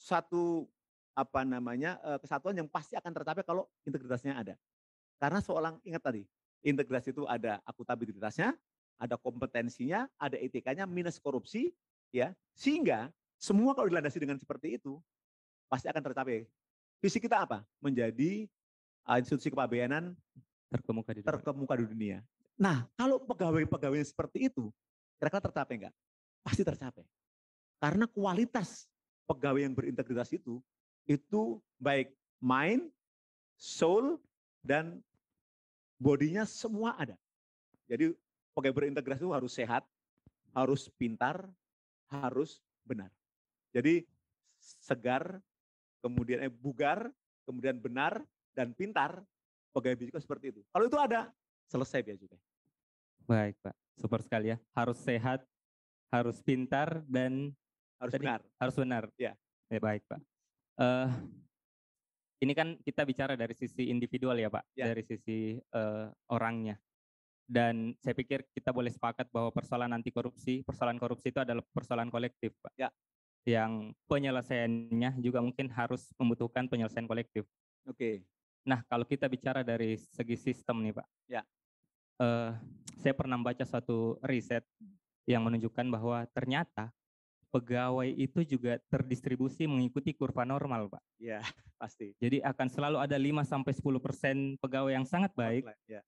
Satu 0.00 0.64
apa 1.12 1.44
namanya 1.44 2.00
eh, 2.00 2.18
kesatuan 2.24 2.56
yang 2.56 2.70
pasti 2.70 2.96
akan 2.96 3.12
tercapai 3.12 3.44
kalau 3.44 3.68
integritasnya 3.84 4.32
ada. 4.32 4.54
Karena 5.18 5.42
seorang 5.42 5.82
ingat 5.82 6.02
tadi, 6.02 6.22
integrasi 6.62 7.10
itu 7.10 7.26
ada 7.26 7.58
akutabilitasnya, 7.66 8.54
ada 8.98 9.14
kompetensinya, 9.18 10.06
ada 10.18 10.38
etikanya, 10.38 10.86
minus 10.86 11.18
korupsi, 11.18 11.74
ya. 12.14 12.34
Sehingga 12.54 13.10
semua 13.38 13.74
kalau 13.74 13.90
dilandasi 13.90 14.18
dengan 14.18 14.38
seperti 14.38 14.78
itu, 14.78 14.98
pasti 15.70 15.86
akan 15.90 16.02
tercapai. 16.02 16.46
Visi 16.98 17.18
kita 17.22 17.46
apa? 17.46 17.62
Menjadi 17.78 18.46
institusi 19.18 19.50
kepabeanan 19.54 20.14
terkemuka 20.68 21.14
di 21.14 21.20
dunia. 21.22 21.30
terkemuka 21.30 21.74
di 21.78 21.86
dunia. 21.86 22.18
Nah, 22.58 22.86
kalau 22.98 23.22
pegawai-pegawai 23.22 24.02
seperti 24.02 24.50
itu, 24.50 24.74
kira-kira 25.16 25.42
tercapai 25.46 25.74
enggak? 25.78 25.94
Pasti 26.42 26.62
tercapai. 26.66 27.06
Karena 27.78 28.10
kualitas 28.10 28.90
pegawai 29.30 29.62
yang 29.62 29.74
berintegritas 29.78 30.34
itu, 30.34 30.58
itu 31.06 31.62
baik 31.78 32.10
mind, 32.42 32.90
soul, 33.54 34.18
dan 34.66 34.98
bodinya 35.98 36.46
semua 36.46 36.94
ada. 36.94 37.18
Jadi 37.90 38.14
pegawai 38.54 38.74
berintegrasi 38.74 39.26
itu 39.26 39.34
harus 39.34 39.52
sehat, 39.52 39.84
harus 40.54 40.86
pintar, 40.96 41.44
harus 42.08 42.62
benar. 42.86 43.10
Jadi 43.74 44.06
segar, 44.58 45.42
kemudian 46.00 46.46
eh, 46.46 46.52
bugar, 46.52 47.10
kemudian 47.44 47.76
benar, 47.76 48.22
dan 48.56 48.72
pintar, 48.72 49.20
pegawai 49.74 49.98
biaya 49.98 50.18
seperti 50.22 50.54
itu. 50.54 50.60
Kalau 50.72 50.84
itu 50.88 50.98
ada, 50.98 51.30
selesai 51.68 52.00
biaya 52.00 52.18
juga. 52.18 52.36
Baik 53.28 53.60
Pak, 53.60 53.74
super 54.00 54.20
sekali 54.24 54.54
ya. 54.54 54.58
Harus 54.72 54.98
sehat, 55.04 55.44
harus 56.08 56.40
pintar, 56.40 57.04
dan 57.04 57.52
harus 58.00 58.12
tadi, 58.14 58.24
benar. 58.24 58.40
Harus 58.56 58.74
benar. 58.78 59.04
Ya. 59.20 59.32
ya 59.68 59.78
baik 59.78 60.02
Pak. 60.08 60.20
Uh, 60.78 61.10
ini 62.38 62.52
kan 62.54 62.78
kita 62.82 63.02
bicara 63.02 63.34
dari 63.34 63.54
sisi 63.54 63.90
individual 63.90 64.38
ya 64.38 64.46
Pak, 64.46 64.64
ya. 64.78 64.90
dari 64.90 65.02
sisi 65.02 65.58
uh, 65.74 66.06
orangnya. 66.30 66.78
Dan 67.48 67.96
saya 68.04 68.12
pikir 68.12 68.44
kita 68.52 68.70
boleh 68.70 68.92
sepakat 68.92 69.32
bahwa 69.32 69.48
persoalan 69.50 69.96
anti 69.96 70.12
korupsi, 70.12 70.60
persoalan 70.62 71.00
korupsi 71.00 71.32
itu 71.32 71.40
adalah 71.40 71.64
persoalan 71.72 72.12
kolektif, 72.12 72.52
Pak. 72.60 72.72
Ya. 72.76 72.92
Yang 73.48 73.96
penyelesaiannya 74.06 75.18
juga 75.24 75.40
mungkin 75.40 75.72
harus 75.72 76.12
membutuhkan 76.20 76.68
penyelesaian 76.68 77.08
kolektif. 77.08 77.48
Oke. 77.88 77.96
Okay. 77.96 78.14
Nah, 78.68 78.84
kalau 78.84 79.08
kita 79.08 79.26
bicara 79.32 79.64
dari 79.64 79.96
segi 79.96 80.36
sistem 80.36 80.84
nih, 80.84 80.94
Pak. 80.94 81.06
Ya. 81.26 81.42
Uh, 82.20 82.52
saya 83.00 83.16
pernah 83.16 83.40
baca 83.40 83.64
suatu 83.64 84.20
riset 84.26 84.66
yang 85.24 85.40
menunjukkan 85.46 85.86
bahwa 85.88 86.28
ternyata 86.36 86.92
pegawai 87.48 88.08
itu 88.12 88.44
juga 88.44 88.76
terdistribusi 88.92 89.64
mengikuti 89.64 90.12
kurva 90.12 90.44
normal, 90.44 90.92
Pak. 90.92 91.02
Ya, 91.20 91.40
pasti. 91.80 92.12
Jadi 92.20 92.44
akan 92.44 92.68
selalu 92.68 92.98
ada 93.00 93.16
5 93.16 93.44
sampai 93.44 93.72
10% 93.72 94.60
pegawai 94.60 94.92
yang 94.92 95.06
sangat 95.08 95.32
baik. 95.32 95.64
Ya. 95.88 96.04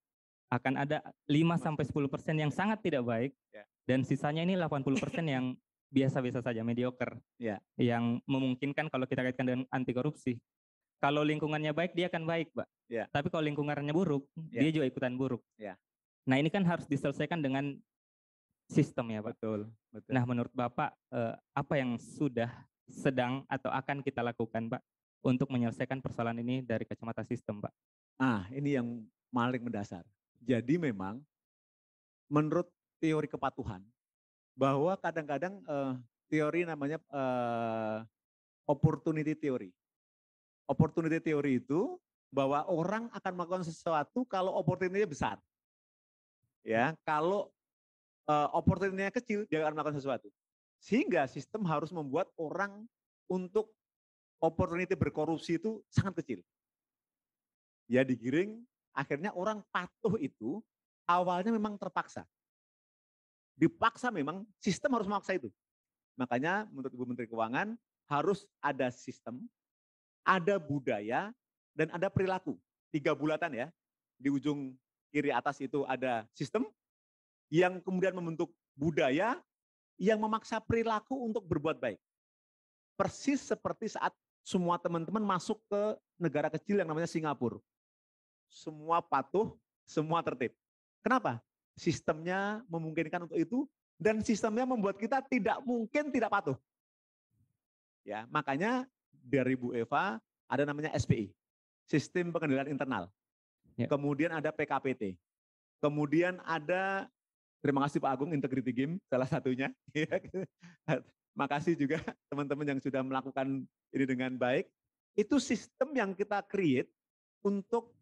Akan 0.51 0.77
ada 0.77 1.01
5 1.31 1.57
sampai 1.57 1.85
10% 1.87 2.43
yang 2.43 2.53
sangat 2.53 2.83
tidak 2.85 3.07
baik. 3.07 3.33
Ya. 3.55 3.65
Dan 3.89 4.05
sisanya 4.05 4.45
ini 4.45 4.55
80% 4.59 5.25
yang 5.27 5.57
biasa-biasa 5.91 6.45
saja, 6.45 6.61
mediocre. 6.63 7.19
Ya. 7.41 7.59
Yang 7.81 8.23
memungkinkan 8.29 8.93
kalau 8.93 9.09
kita 9.09 9.25
kaitkan 9.25 9.47
dengan 9.47 9.63
anti 9.73 9.97
korupsi, 9.97 10.39
kalau 11.01 11.25
lingkungannya 11.25 11.73
baik 11.73 11.97
dia 11.97 12.13
akan 12.13 12.29
baik, 12.29 12.53
Pak. 12.53 12.69
Ya. 12.93 13.09
Tapi 13.09 13.33
kalau 13.33 13.49
lingkungannya 13.49 13.97
buruk, 13.97 14.29
ya. 14.53 14.61
dia 14.61 14.71
juga 14.71 14.87
ikutan 14.87 15.17
buruk. 15.17 15.41
Ya. 15.57 15.81
Nah 16.29 16.37
ini 16.37 16.53
kan 16.53 16.63
harus 16.69 16.85
diselesaikan 16.85 17.41
dengan 17.41 17.81
sistem 18.71 19.11
ya, 19.11 19.21
Pak. 19.21 19.35
Betul. 19.35 19.61
betul. 19.91 20.11
Nah 20.15 20.23
menurut 20.23 20.53
Bapak 20.55 20.95
eh, 21.11 21.35
apa 21.35 21.75
yang 21.75 21.99
sudah 21.99 22.49
sedang 22.87 23.43
atau 23.51 23.69
akan 23.75 24.07
kita 24.07 24.23
lakukan, 24.23 24.71
Pak, 24.71 24.83
untuk 25.27 25.51
menyelesaikan 25.51 25.99
persoalan 25.99 26.39
ini 26.39 26.63
dari 26.63 26.87
kacamata 26.87 27.27
sistem, 27.27 27.59
Pak? 27.59 27.75
Ah, 28.23 28.47
ini 28.55 28.79
yang 28.79 29.03
paling 29.35 29.67
mendasar. 29.67 30.07
Jadi 30.41 30.79
memang 30.79 31.19
menurut 32.31 32.71
teori 33.03 33.27
kepatuhan 33.27 33.83
bahwa 34.55 34.95
kadang-kadang 34.95 35.59
eh, 35.67 35.95
teori 36.31 36.63
namanya 36.63 37.03
eh, 37.11 37.99
opportunity 38.71 39.35
theory 39.35 39.75
opportunity 40.71 41.19
theory 41.19 41.59
itu 41.59 41.99
bahwa 42.31 42.63
orang 42.71 43.11
akan 43.11 43.33
melakukan 43.35 43.67
sesuatu 43.67 44.23
kalau 44.31 44.55
opportunity-nya 44.55 45.11
besar. 45.11 45.37
Ya, 46.63 46.95
kalau 47.03 47.51
uh, 48.31 48.49
opportunity-nya 48.55 49.11
kecil 49.11 49.43
dia 49.51 49.67
akan 49.67 49.75
melakukan 49.75 49.99
sesuatu. 49.99 50.31
Sehingga 50.79 51.27
sistem 51.27 51.67
harus 51.67 51.91
membuat 51.91 52.31
orang 52.39 52.87
untuk 53.27 53.75
opportunity 54.39 54.95
berkorupsi 54.95 55.59
itu 55.59 55.83
sangat 55.91 56.23
kecil. 56.23 56.41
Ya 57.91 58.07
digiring, 58.07 58.63
akhirnya 58.95 59.35
orang 59.35 59.67
patuh 59.75 60.15
itu 60.23 60.63
awalnya 61.11 61.51
memang 61.51 61.75
terpaksa. 61.75 62.23
Dipaksa 63.59 64.09
memang 64.15 64.47
sistem 64.63 64.95
harus 64.95 65.11
memaksa 65.11 65.37
itu. 65.37 65.51
Makanya 66.17 66.71
menurut 66.71 66.95
Ibu 66.95 67.05
Menteri 67.05 67.27
Keuangan 67.29 67.77
harus 68.09 68.47
ada 68.63 68.89
sistem 68.89 69.45
ada 70.25 70.61
budaya, 70.61 71.33
dan 71.75 71.89
ada 71.91 72.13
perilaku. 72.13 72.59
Tiga 72.93 73.15
bulatan 73.17 73.51
ya. 73.55 73.67
Di 74.21 74.29
ujung 74.29 74.77
kiri 75.11 75.33
atas 75.33 75.59
itu 75.59 75.83
ada 75.89 76.29
sistem 76.37 76.69
yang 77.51 77.83
kemudian 77.83 78.15
membentuk 78.15 78.55
budaya 78.79 79.37
yang 80.01 80.17
memaksa 80.17 80.63
perilaku 80.63 81.13
untuk 81.29 81.45
berbuat 81.45 81.77
baik. 81.77 82.01
Persis 82.97 83.43
seperti 83.43 83.93
saat 83.93 84.15
semua 84.41 84.81
teman-teman 84.81 85.21
masuk 85.21 85.61
ke 85.69 85.83
negara 86.17 86.49
kecil 86.49 86.81
yang 86.81 86.89
namanya 86.89 87.11
Singapura. 87.11 87.61
Semua 88.49 89.05
patuh, 89.05 89.53
semua 89.85 90.25
tertib. 90.25 90.57
Kenapa? 91.05 91.43
Sistemnya 91.77 92.65
memungkinkan 92.71 93.29
untuk 93.29 93.39
itu 93.39 93.69
dan 94.01 94.25
sistemnya 94.25 94.65
membuat 94.65 94.97
kita 94.97 95.21
tidak 95.29 95.61
mungkin 95.63 96.09
tidak 96.09 96.33
patuh. 96.33 96.57
Ya, 98.01 98.25
makanya 98.33 98.89
dari 99.13 99.55
Bu 99.55 99.77
Eva 99.77 100.17
ada 100.49 100.63
namanya 100.65 100.91
SPI, 100.97 101.31
Sistem 101.85 102.33
Pengendalian 102.33 102.73
Internal. 102.73 103.13
Ya. 103.77 103.87
Kemudian 103.87 104.33
ada 104.33 104.51
PKPT. 104.51 105.21
Kemudian 105.81 106.41
ada 106.45 107.09
terima 107.61 107.85
kasih 107.87 108.01
Pak 108.01 108.11
Agung 108.11 108.33
Integrity 108.33 108.73
Game 108.73 108.99
salah 109.07 109.29
satunya. 109.29 109.73
Makasih 111.41 111.79
juga 111.79 112.03
teman-teman 112.29 112.77
yang 112.77 112.81
sudah 112.83 113.01
melakukan 113.07 113.65
ini 113.95 114.05
dengan 114.05 114.35
baik. 114.35 114.67
Itu 115.15 115.39
sistem 115.39 115.95
yang 115.95 116.11
kita 116.13 116.43
create 116.45 116.91
untuk 117.41 117.95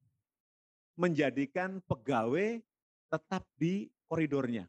menjadikan 0.99 1.79
pegawai 1.87 2.59
tetap 3.09 3.47
di 3.55 3.87
koridornya. 4.11 4.67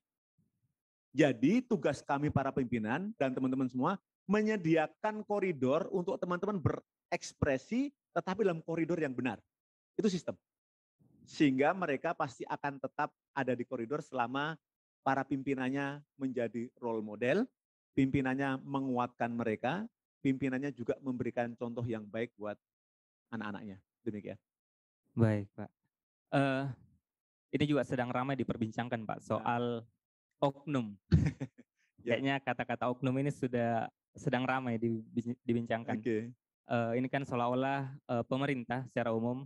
Jadi 1.09 1.65
tugas 1.65 2.05
kami 2.05 2.29
para 2.29 2.53
pimpinan 2.53 3.09
dan 3.17 3.33
teman-teman 3.33 3.65
semua 3.65 3.97
menyediakan 4.29 5.25
koridor 5.25 5.89
untuk 5.89 6.21
teman-teman 6.21 6.61
berekspresi 6.61 7.89
tetapi 8.13 8.45
dalam 8.45 8.61
koridor 8.61 9.01
yang 9.01 9.17
benar. 9.17 9.41
Itu 9.97 10.05
sistem. 10.05 10.37
Sehingga 11.25 11.73
mereka 11.73 12.13
pasti 12.13 12.45
akan 12.45 12.77
tetap 12.77 13.09
ada 13.33 13.57
di 13.57 13.65
koridor 13.65 14.05
selama 14.05 14.53
para 15.09 15.25
pimpinannya 15.25 16.05
menjadi 16.21 16.69
role 16.77 17.01
model, 17.01 17.49
pimpinannya 17.97 18.61
menguatkan 18.61 19.33
mereka, 19.33 19.89
pimpinannya 20.21 20.69
juga 20.69 21.01
memberikan 21.01 21.49
contoh 21.57 21.81
yang 21.81 22.05
baik 22.05 22.29
buat 22.37 22.53
anak-anaknya. 23.33 23.81
Demikian. 24.05 24.37
Baik, 25.17 25.49
Pak. 25.57 25.69
Uh, 26.29 26.69
ini 27.49 27.65
juga 27.65 27.81
sedang 27.81 28.13
ramai 28.13 28.37
diperbincangkan, 28.37 29.01
Pak, 29.01 29.19
soal 29.25 29.81
oknum. 30.37 30.93
Ya. 31.99 32.15
Kayaknya 32.15 32.39
kata-kata 32.39 32.87
oknum 32.95 33.11
ini 33.19 33.27
sudah 33.27 33.91
sedang 34.15 34.47
ramai 34.47 34.79
dibincangkan. 35.43 35.99
Okay. 35.99 36.31
uh, 36.71 36.95
ini 36.95 37.11
kan 37.11 37.27
seolah-olah 37.27 37.91
uh, 38.07 38.23
pemerintah 38.23 38.87
secara 38.87 39.11
umum 39.11 39.43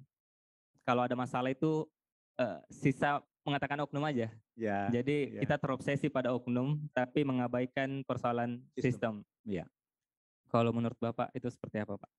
kalau 0.86 1.01
ada 1.01 1.17
masalah 1.17 1.50
itu 1.50 1.89
uh, 2.38 2.62
sisa 2.70 3.25
mengatakan 3.44 3.80
oknum 3.84 4.04
aja. 4.08 4.32
Ya. 4.56 4.88
Jadi 4.90 5.38
ya. 5.38 5.42
kita 5.44 5.56
terobsesi 5.60 6.08
pada 6.08 6.32
oknum 6.32 6.80
tapi 6.96 7.28
mengabaikan 7.28 8.02
persoalan 8.08 8.64
sistem. 8.80 9.22
Iya. 9.44 9.68
Kalau 10.48 10.72
menurut 10.72 10.96
Bapak 10.98 11.30
itu 11.36 11.52
seperti 11.52 11.84
apa, 11.84 12.00
Pak? 12.00 12.12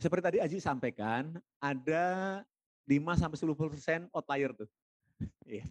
Seperti 0.00 0.22
tadi 0.22 0.38
Aji 0.42 0.58
sampaikan, 0.58 1.38
ada 1.62 2.40
5 2.90 3.20
sampai 3.20 3.38
10% 3.38 4.12
outlier 4.12 4.52
tuh. 4.52 4.70
Iya. 5.46 5.66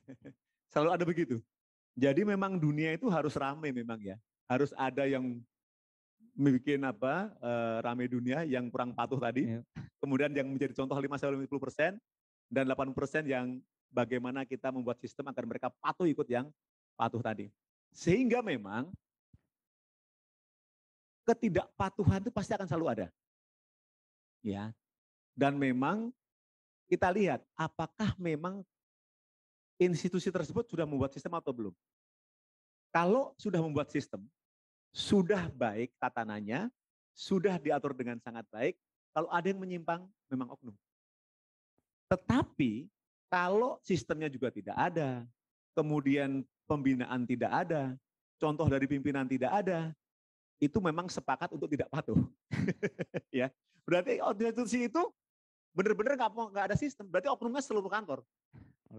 Selalu 0.72 0.90
ada 0.96 1.04
begitu. 1.04 1.36
Jadi 2.00 2.24
memang 2.24 2.56
dunia 2.56 2.96
itu 2.96 3.12
harus 3.12 3.36
ramai 3.36 3.76
memang 3.76 4.00
ya. 4.00 4.16
Harus 4.48 4.72
ada 4.80 5.04
yang 5.04 5.44
bikin 6.32 6.80
apa 6.88 7.36
uh, 7.44 7.84
rame 7.84 8.08
dunia 8.08 8.48
yang 8.48 8.72
kurang 8.72 8.96
patuh 8.96 9.20
tadi. 9.20 9.60
Yeah. 9.60 9.64
Kemudian 10.00 10.32
yang 10.32 10.48
menjadi 10.48 10.72
contoh 10.72 10.96
5 10.96 11.20
sampai 11.20 11.44
50 11.44 11.60
persen 11.60 11.92
dan 12.48 12.64
8 12.72 12.96
persen 12.96 13.28
yang 13.28 13.60
bagaimana 13.92 14.48
kita 14.48 14.72
membuat 14.72 14.98
sistem 15.04 15.30
agar 15.30 15.44
mereka 15.44 15.68
patuh 15.70 16.08
ikut 16.08 16.26
yang 16.26 16.48
patuh 16.96 17.20
tadi. 17.20 17.52
Sehingga 17.92 18.40
memang 18.40 18.90
ketidakpatuhan 21.28 22.24
itu 22.24 22.32
pasti 22.34 22.56
akan 22.56 22.66
selalu 22.66 22.88
ada. 22.88 23.08
Ya. 24.42 24.74
Dan 25.36 25.60
memang 25.60 26.10
kita 26.88 27.12
lihat 27.12 27.44
apakah 27.56 28.16
memang 28.18 28.64
institusi 29.80 30.32
tersebut 30.32 30.68
sudah 30.68 30.88
membuat 30.88 31.12
sistem 31.14 31.38
atau 31.38 31.52
belum. 31.52 31.76
Kalau 32.92 33.32
sudah 33.40 33.64
membuat 33.64 33.88
sistem, 33.88 34.28
sudah 34.92 35.48
baik 35.56 35.96
tatanannya, 35.96 36.68
sudah 37.16 37.56
diatur 37.56 37.96
dengan 37.96 38.20
sangat 38.20 38.44
baik, 38.52 38.76
kalau 39.16 39.32
ada 39.32 39.48
yang 39.48 39.60
menyimpang 39.64 40.04
memang 40.28 40.52
oknum. 40.52 40.76
Tetapi 42.12 42.92
kalau 43.32 43.80
sistemnya 43.80 44.28
juga 44.28 44.52
tidak 44.52 44.76
ada, 44.76 45.24
kemudian 45.72 46.44
pembinaan 46.68 47.24
tidak 47.24 47.52
ada, 47.64 47.96
contoh 48.36 48.68
dari 48.68 48.92
pimpinan 48.92 49.24
tidak 49.24 49.64
ada, 49.64 49.96
itu 50.60 50.78
memang 50.84 51.08
sepakat 51.08 51.56
untuk 51.56 51.72
tidak 51.72 51.88
patuh. 51.88 52.20
ya, 53.32 53.48
berarti 53.88 54.20
organisasi 54.20 54.92
itu 54.92 55.02
benar-benar 55.72 56.20
nggak 56.20 56.76
ada 56.76 56.78
sistem, 56.78 57.08
berarti 57.08 57.32
oknumnya 57.32 57.64
seluruh 57.64 57.88
kantor. 57.88 58.20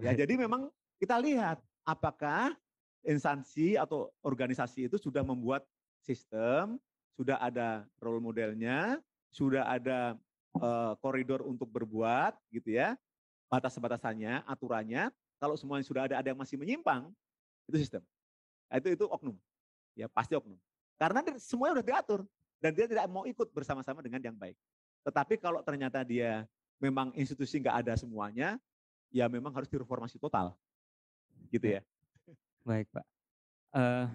Ya, 0.01 0.17
jadi 0.17 0.41
memang 0.41 0.73
kita 0.97 1.21
lihat 1.21 1.61
apakah 1.85 2.57
instansi 3.05 3.77
atau 3.77 4.09
organisasi 4.25 4.89
itu 4.89 4.97
sudah 4.97 5.21
membuat 5.21 5.69
sistem, 6.01 6.81
sudah 7.13 7.37
ada 7.37 7.85
role 8.01 8.25
modelnya, 8.25 8.97
sudah 9.29 9.69
ada 9.69 10.17
uh, 10.57 10.97
koridor 11.05 11.45
untuk 11.45 11.69
berbuat 11.69 12.33
gitu 12.49 12.81
ya, 12.81 12.97
batas-batasannya, 13.53 14.49
aturannya. 14.49 15.13
Kalau 15.37 15.53
semuanya 15.61 15.85
sudah 15.85 16.09
ada, 16.09 16.17
ada 16.17 16.29
yang 16.33 16.41
masih 16.41 16.57
menyimpang, 16.57 17.13
itu 17.69 17.77
sistem. 17.85 18.01
Nah, 18.73 18.81
itu 18.81 18.89
itu 18.97 19.05
oknum, 19.05 19.37
ya 19.93 20.09
pasti 20.09 20.33
oknum. 20.33 20.57
Karena 20.97 21.21
semuanya 21.37 21.77
sudah 21.77 21.87
diatur 21.93 22.21
dan 22.63 22.71
dia 22.73 22.87
tidak 22.89 23.05
mau 23.13 23.29
ikut 23.29 23.53
bersama-sama 23.53 24.01
dengan 24.01 24.23
yang 24.25 24.39
baik. 24.39 24.57
Tetapi 25.05 25.37
kalau 25.37 25.61
ternyata 25.61 26.01
dia 26.07 26.49
memang 26.81 27.13
institusi 27.13 27.61
nggak 27.61 27.85
ada 27.85 27.93
semuanya, 28.01 28.57
ya 29.13 29.29
memang 29.29 29.53
harus 29.53 29.69
direformasi 29.69 30.17
total, 30.17 30.57
gitu 31.53 31.77
ya. 31.77 31.83
Baik 32.65 32.89
Pak. 32.95 33.05
Uh, 33.75 34.07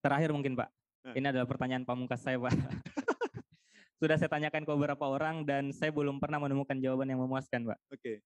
terakhir 0.00 0.32
mungkin 0.32 0.56
Pak, 0.56 0.72
Eh. 1.04 1.20
Ini 1.20 1.26
adalah 1.28 1.44
pertanyaan 1.44 1.84
pamungkas 1.84 2.24
saya, 2.24 2.40
Pak. 2.40 2.52
Sudah 4.04 4.20
saya 4.20 4.28
tanyakan 4.28 4.68
ke 4.68 4.72
beberapa 4.76 5.08
orang 5.08 5.48
dan 5.48 5.72
saya 5.72 5.88
belum 5.88 6.20
pernah 6.20 6.36
menemukan 6.36 6.76
jawaban 6.76 7.08
yang 7.08 7.24
memuaskan, 7.24 7.64
Pak. 7.64 7.80
Oke. 7.88 7.96
Okay. 7.96 8.16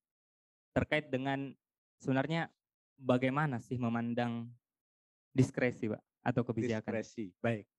Terkait 0.74 1.06
dengan 1.06 1.54
sebenarnya 2.02 2.50
bagaimana 2.98 3.62
sih 3.62 3.78
memandang 3.78 4.50
diskresi, 5.30 5.86
Pak, 5.86 6.02
atau 6.26 6.42
kebijakan? 6.42 6.82
Diskresi. 6.82 7.30
Baik. 7.38 7.70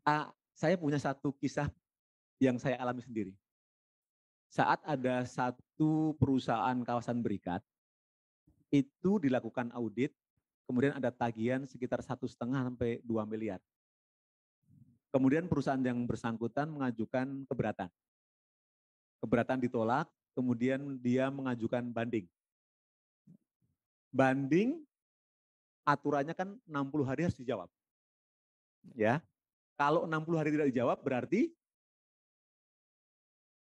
Ah, 0.00 0.32
saya 0.56 0.80
punya 0.80 0.96
satu 0.96 1.36
kisah 1.36 1.68
yang 2.40 2.56
saya 2.56 2.80
alami 2.80 3.04
sendiri. 3.04 3.36
Saat 4.48 4.80
ada 4.88 5.28
satu 5.28 6.16
perusahaan 6.16 6.80
kawasan 6.88 7.20
berikat, 7.20 7.60
itu 8.72 9.20
dilakukan 9.20 9.68
audit, 9.76 10.16
kemudian 10.64 10.96
ada 10.96 11.12
tagihan 11.12 11.68
sekitar 11.68 12.00
satu 12.00 12.24
setengah 12.24 12.64
sampai 12.64 13.04
dua 13.04 13.28
miliar. 13.28 13.60
Kemudian 15.14 15.46
perusahaan 15.46 15.78
yang 15.78 16.02
bersangkutan 16.10 16.66
mengajukan 16.74 17.46
keberatan. 17.46 17.86
Keberatan 19.22 19.62
ditolak, 19.62 20.10
kemudian 20.34 20.98
dia 20.98 21.30
mengajukan 21.30 21.86
banding. 21.94 22.26
Banding 24.10 24.82
aturannya 25.86 26.34
kan 26.34 26.58
60 26.66 27.06
hari 27.06 27.30
harus 27.30 27.38
dijawab. 27.38 27.70
Ya. 28.98 29.22
Kalau 29.78 30.02
60 30.02 30.34
hari 30.34 30.50
tidak 30.50 30.74
dijawab 30.74 30.98
berarti 30.98 31.54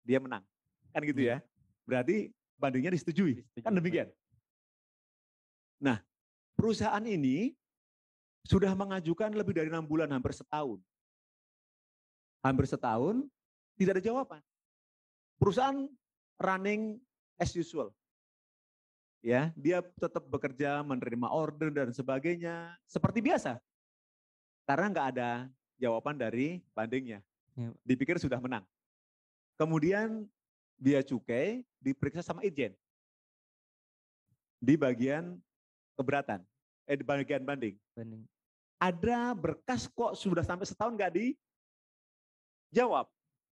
dia 0.03 0.19
menang. 0.19 0.43
Kan 0.91 0.99
gitu 1.07 1.31
ya. 1.31 1.39
Berarti 1.87 2.27
bandingnya 2.59 2.91
disetujui. 2.91 3.39
disetujui. 3.39 3.63
Kan 3.63 3.71
demikian. 3.71 4.11
Nah, 5.79 6.03
perusahaan 6.59 7.03
ini 7.07 7.55
sudah 8.43 8.75
mengajukan 8.75 9.31
lebih 9.31 9.55
dari 9.55 9.71
enam 9.71 9.87
bulan, 9.87 10.11
hampir 10.11 10.35
setahun 10.35 10.83
hampir 12.47 12.65
setahun 12.65 13.23
tidak 13.77 13.99
ada 13.99 14.03
jawaban. 14.03 14.41
Perusahaan 15.37 15.85
running 16.41 16.97
as 17.37 17.53
usual. 17.53 17.93
Ya, 19.21 19.51
dia 19.57 19.81
tetap 19.97 20.23
bekerja, 20.29 20.81
menerima 20.85 21.27
order 21.29 21.69
dan 21.73 21.89
sebagainya 21.91 22.77
seperti 22.85 23.19
biasa. 23.21 23.57
Karena 24.65 24.93
nggak 24.93 25.07
ada 25.17 25.31
jawaban 25.77 26.17
dari 26.17 26.61
bandingnya. 26.73 27.21
Ya. 27.57 27.69
Dipikir 27.81 28.21
sudah 28.21 28.37
menang. 28.37 28.65
Kemudian 29.57 30.29
dia 30.77 31.01
cukai 31.01 31.65
diperiksa 31.81 32.21
sama 32.21 32.45
ijen. 32.45 32.77
Di 34.57 34.77
bagian 34.77 35.37
keberatan, 35.97 36.41
eh 36.85 36.97
di 36.97 37.05
bagian 37.05 37.41
banding. 37.45 37.77
banding. 37.93 38.21
Ada 38.77 39.33
berkas 39.33 39.89
kok 39.89 40.13
sudah 40.13 40.45
sampai 40.45 40.69
setahun 40.69 40.93
nggak 40.93 41.13
di 41.13 41.33
Jawab, 42.71 43.07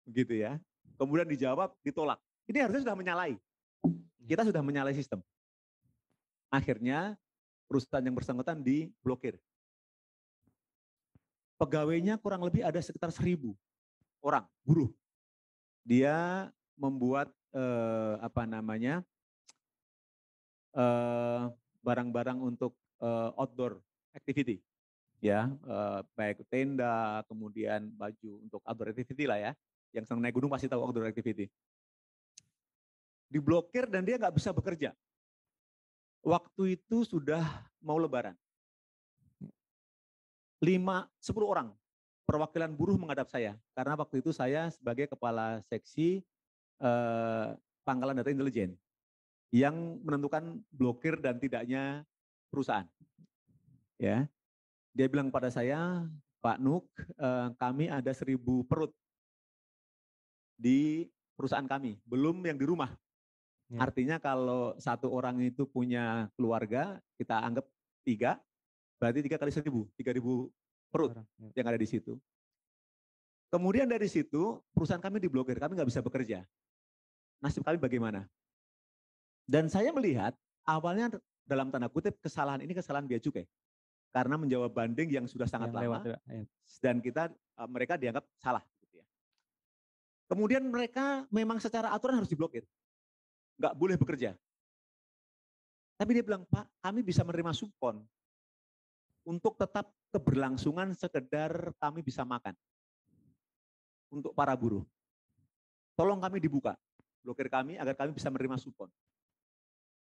begitu 0.06 0.42
ya. 0.42 0.58
Kemudian 0.98 1.26
dijawab, 1.26 1.74
ditolak. 1.82 2.18
Ini 2.46 2.66
harusnya 2.66 2.82
sudah 2.86 2.96
menyalahi. 2.98 3.36
Kita 4.24 4.42
sudah 4.46 4.62
menyalahi 4.64 4.96
sistem. 4.96 5.20
Akhirnya 6.50 7.18
perusahaan 7.66 8.04
yang 8.04 8.14
bersangkutan 8.14 8.62
diblokir. 8.62 9.38
Pegawainya 11.58 12.18
kurang 12.18 12.42
lebih 12.42 12.66
ada 12.66 12.78
sekitar 12.82 13.14
seribu 13.14 13.54
orang, 14.24 14.48
buruh. 14.64 14.90
Dia 15.84 16.48
membuat 16.80 17.28
eh, 17.52 18.14
apa 18.18 18.48
namanya 18.48 19.04
eh, 20.72 21.42
barang-barang 21.84 22.40
untuk 22.40 22.72
eh, 23.04 23.30
outdoor 23.38 23.78
activity 24.16 24.64
ya 25.24 25.48
uh, 25.64 26.04
baik 26.12 26.44
tenda, 26.52 27.24
kemudian 27.24 27.88
baju 27.96 28.44
untuk 28.44 28.60
outdoor 28.68 28.92
activity 28.92 29.24
lah 29.24 29.40
ya. 29.40 29.52
Yang 29.96 30.12
senang 30.12 30.20
naik 30.20 30.36
gunung 30.36 30.52
pasti 30.52 30.68
tahu 30.68 30.84
outdoor 30.84 31.08
activity. 31.08 31.48
Diblokir 33.32 33.88
dan 33.88 34.04
dia 34.04 34.20
nggak 34.20 34.36
bisa 34.36 34.52
bekerja. 34.52 34.92
Waktu 36.20 36.76
itu 36.76 37.08
sudah 37.08 37.40
mau 37.80 37.96
lebaran. 37.96 38.36
Lima, 40.60 41.08
sepuluh 41.20 41.48
orang 41.48 41.68
perwakilan 42.24 42.72
buruh 42.72 42.96
menghadap 42.96 43.28
saya. 43.28 43.56
Karena 43.76 43.96
waktu 43.96 44.24
itu 44.24 44.32
saya 44.32 44.72
sebagai 44.72 45.08
kepala 45.12 45.60
seksi 45.68 46.24
eh, 46.80 47.48
pangkalan 47.84 48.16
data 48.16 48.32
intelijen 48.32 48.72
yang 49.52 50.00
menentukan 50.00 50.58
blokir 50.72 51.20
dan 51.20 51.36
tidaknya 51.36 52.02
perusahaan. 52.48 52.88
Ya, 54.00 54.26
dia 54.94 55.10
bilang 55.10 55.28
pada 55.28 55.50
saya, 55.50 56.06
Pak 56.38 56.62
Nuk, 56.62 56.86
eh, 57.18 57.48
kami 57.58 57.90
ada 57.90 58.14
seribu 58.14 58.62
perut 58.62 58.94
di 60.54 61.10
perusahaan 61.34 61.66
kami, 61.66 61.98
belum 62.06 62.38
yang 62.46 62.54
di 62.54 62.62
rumah. 62.62 62.94
Ya. 63.74 63.82
Artinya 63.82 64.22
kalau 64.22 64.78
satu 64.78 65.10
orang 65.10 65.42
itu 65.42 65.66
punya 65.66 66.30
keluarga, 66.38 67.02
kita 67.18 67.42
anggap 67.42 67.66
tiga, 68.06 68.38
berarti 69.02 69.26
tiga 69.26 69.34
kali 69.34 69.50
seribu, 69.50 69.90
tiga 69.98 70.14
ribu 70.14 70.46
perut 70.94 71.18
orang, 71.18 71.26
ya. 71.42 71.50
yang 71.58 71.66
ada 71.74 71.80
di 71.80 71.90
situ. 71.90 72.14
Kemudian 73.50 73.90
dari 73.90 74.06
situ 74.06 74.62
perusahaan 74.70 75.02
kami 75.02 75.18
diblokir, 75.18 75.58
kami 75.58 75.74
nggak 75.74 75.90
bisa 75.90 76.02
bekerja. 76.06 76.46
Nasib 77.42 77.66
kami 77.66 77.82
bagaimana? 77.82 78.30
Dan 79.42 79.66
saya 79.66 79.90
melihat 79.90 80.38
awalnya 80.62 81.10
dalam 81.44 81.68
tanda 81.74 81.90
kutip 81.90 82.14
kesalahan 82.22 82.62
ini 82.62 82.72
kesalahan 82.72 83.04
biaya 83.04 83.20
cukai 83.20 83.44
karena 84.14 84.38
menjawab 84.38 84.70
banding 84.70 85.10
yang 85.10 85.26
sudah 85.26 85.50
sangat 85.50 85.74
yang 85.74 85.82
lama 85.82 85.84
lewat, 85.84 86.00
ya. 86.06 86.46
dan 86.78 87.02
kita 87.02 87.34
eh, 87.34 87.68
mereka 87.68 87.98
dianggap 87.98 88.22
salah 88.38 88.62
gitu 88.86 89.02
ya. 89.02 89.06
Kemudian 90.30 90.62
mereka 90.70 91.26
memang 91.34 91.58
secara 91.58 91.90
aturan 91.90 92.22
harus 92.22 92.30
diblokir. 92.30 92.62
Nggak 93.58 93.74
boleh 93.74 93.98
bekerja. 93.98 94.38
Tapi 95.98 96.10
dia 96.14 96.24
bilang, 96.26 96.46
Pak, 96.46 96.66
kami 96.82 97.02
bisa 97.02 97.26
menerima 97.26 97.54
supon 97.54 98.02
untuk 99.26 99.58
tetap 99.58 99.90
keberlangsungan 100.14 100.94
sekedar 100.94 101.74
kami 101.82 102.02
bisa 102.06 102.22
makan. 102.22 102.54
Untuk 104.14 104.30
para 104.30 104.54
buruh. 104.54 104.86
Tolong 105.98 106.22
kami 106.22 106.38
dibuka, 106.38 106.78
blokir 107.22 107.50
kami 107.50 107.78
agar 107.78 107.98
kami 107.98 108.14
bisa 108.14 108.30
menerima 108.30 108.58
supon. 108.62 108.90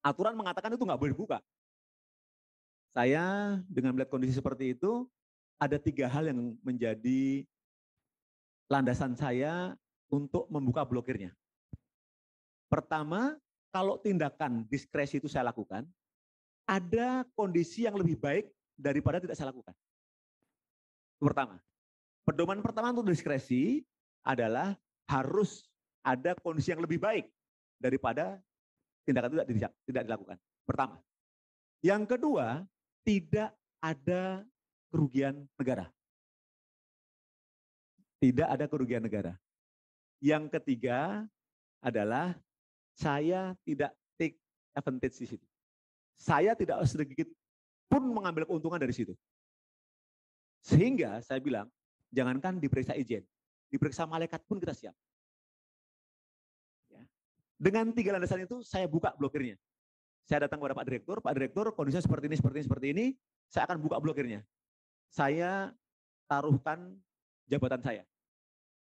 Aturan 0.04 0.36
mengatakan 0.36 0.72
itu 0.76 0.84
nggak 0.84 1.00
boleh 1.00 1.12
dibuka. 1.16 1.40
Saya 2.94 3.58
dengan 3.66 3.98
melihat 3.98 4.14
kondisi 4.14 4.38
seperti 4.38 4.78
itu, 4.78 5.10
ada 5.58 5.82
tiga 5.82 6.06
hal 6.06 6.30
yang 6.30 6.54
menjadi 6.62 7.42
landasan 8.70 9.18
saya 9.18 9.74
untuk 10.14 10.46
membuka 10.46 10.86
blokirnya. 10.86 11.34
Pertama, 12.70 13.34
kalau 13.74 13.98
tindakan 13.98 14.62
diskresi 14.70 15.18
itu 15.18 15.26
saya 15.26 15.50
lakukan, 15.50 15.82
ada 16.70 17.26
kondisi 17.34 17.82
yang 17.84 17.98
lebih 17.98 18.14
baik 18.14 18.46
daripada 18.78 19.18
tidak 19.18 19.34
saya 19.34 19.50
lakukan. 19.50 19.74
Pertama. 21.18 21.58
Pedoman 22.24 22.64
pertama 22.64 22.94
untuk 22.94 23.12
diskresi 23.12 23.84
adalah 24.24 24.72
harus 25.10 25.68
ada 26.00 26.32
kondisi 26.40 26.72
yang 26.72 26.80
lebih 26.80 26.96
baik 26.96 27.28
daripada 27.76 28.40
tindakan 29.04 29.28
itu 29.34 29.38
tidak, 29.60 29.72
tidak 29.84 30.02
dilakukan. 30.08 30.36
Pertama. 30.64 30.96
Yang 31.84 32.16
kedua, 32.16 32.64
tidak 33.04 33.52
ada 33.78 34.40
kerugian 34.88 35.44
negara. 35.60 35.86
Tidak 38.18 38.48
ada 38.48 38.64
kerugian 38.64 39.04
negara. 39.04 39.36
Yang 40.24 40.48
ketiga 40.56 41.28
adalah 41.84 42.32
saya 42.96 43.52
tidak 43.68 43.92
take 44.16 44.40
advantage 44.72 45.20
di 45.20 45.26
situ. 45.36 45.46
Saya 46.16 46.56
tidak 46.56 46.80
sedikit 46.88 47.28
pun 47.92 48.00
mengambil 48.08 48.48
keuntungan 48.48 48.80
dari 48.80 48.96
situ. 48.96 49.12
Sehingga 50.64 51.20
saya 51.20 51.44
bilang, 51.44 51.68
jangankan 52.08 52.56
diperiksa 52.56 52.96
izin, 52.96 53.20
diperiksa 53.68 54.08
malaikat 54.08 54.40
pun 54.48 54.56
kita 54.56 54.72
siap. 54.72 54.96
Ya. 56.88 57.04
Dengan 57.60 57.92
tiga 57.92 58.16
landasan 58.16 58.48
itu 58.48 58.64
saya 58.64 58.88
buka 58.88 59.12
blokirnya. 59.20 59.60
Saya 60.24 60.48
datang 60.48 60.56
kepada 60.56 60.72
Pak 60.72 60.86
Direktur, 60.88 61.16
Pak 61.20 61.34
Direktur 61.36 61.66
kondisinya 61.76 62.00
seperti 62.00 62.24
ini, 62.32 62.36
seperti 62.40 62.56
ini, 62.56 62.64
seperti 62.64 62.86
ini, 62.96 63.06
saya 63.52 63.62
akan 63.68 63.78
buka 63.84 63.96
blokirnya. 64.00 64.40
Saya 65.12 65.68
taruhkan 66.24 66.96
jabatan 67.44 67.80
saya. 67.84 68.02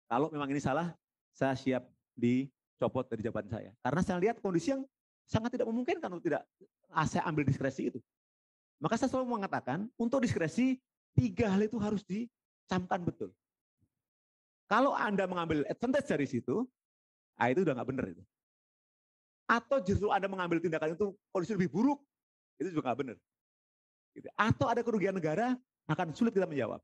Kalau 0.09 0.33
memang 0.33 0.49
ini 0.49 0.57
salah, 0.57 0.97
saya 1.29 1.53
siap 1.53 1.85
dicopot 2.17 3.05
dari 3.05 3.21
jabatan 3.21 3.53
saya. 3.53 3.69
Karena 3.85 4.01
saya 4.01 4.17
lihat 4.17 4.41
kondisi 4.41 4.73
yang 4.73 4.81
sangat 5.29 5.53
tidak 5.53 5.69
memungkinkan 5.69 6.09
untuk 6.09 6.25
tidak 6.25 6.41
ah, 6.89 7.05
saya 7.05 7.21
ambil 7.29 7.45
diskresi 7.45 7.93
itu. 7.93 7.99
Maka 8.81 8.97
saya 8.97 9.13
selalu 9.13 9.37
mengatakan, 9.37 9.85
untuk 9.93 10.25
diskresi, 10.25 10.81
tiga 11.13 11.53
hal 11.53 11.61
itu 11.61 11.77
harus 11.77 12.01
dicamkan 12.01 13.05
betul. 13.05 13.29
Kalau 14.65 14.97
Anda 14.97 15.29
mengambil 15.29 15.65
advantage 15.69 16.09
dari 16.09 16.25
situ, 16.25 16.65
ah 17.37 17.53
itu 17.53 17.61
udah 17.61 17.77
nggak 17.77 17.89
benar 17.93 18.05
itu 18.09 18.25
atau 19.47 19.79
justru 19.79 20.11
Anda 20.11 20.27
mengambil 20.27 20.59
tindakan 20.59 20.93
itu 20.93 21.15
kondisi 21.31 21.55
lebih 21.55 21.71
buruk, 21.71 21.99
itu 22.59 22.75
juga 22.75 22.91
nggak 22.91 22.99
benar. 22.99 23.17
Gitu. 24.11 24.27
Atau 24.35 24.67
ada 24.67 24.83
kerugian 24.83 25.15
negara, 25.15 25.55
akan 25.87 26.11
sulit 26.11 26.35
kita 26.35 26.43
menjawab. 26.45 26.83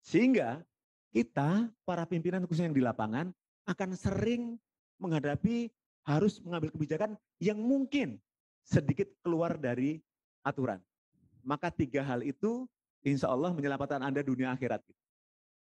Sehingga 0.00 0.64
kita, 1.12 1.68
para 1.84 2.08
pimpinan 2.08 2.42
khususnya 2.48 2.72
yang 2.72 2.78
di 2.78 2.84
lapangan, 2.84 3.26
akan 3.68 3.90
sering 3.92 4.56
menghadapi 4.96 5.68
harus 6.06 6.40
mengambil 6.40 6.72
kebijakan 6.72 7.18
yang 7.42 7.58
mungkin 7.60 8.16
sedikit 8.64 9.10
keluar 9.20 9.58
dari 9.58 10.00
aturan. 10.46 10.80
Maka 11.42 11.68
tiga 11.68 12.00
hal 12.06 12.22
itu 12.22 12.64
insya 13.02 13.28
Allah 13.30 13.50
menyelamatkan 13.52 14.00
Anda 14.02 14.22
dunia 14.22 14.54
akhirat. 14.54 14.82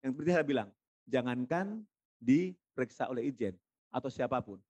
Yang 0.05 0.11
seperti 0.15 0.31
saya 0.31 0.45
bilang, 0.45 0.69
jangankan 1.09 1.83
diperiksa 2.21 3.09
oleh 3.09 3.27
ijen 3.33 3.57
atau 3.89 4.07
siapa 4.07 4.37
pun. 4.39 4.61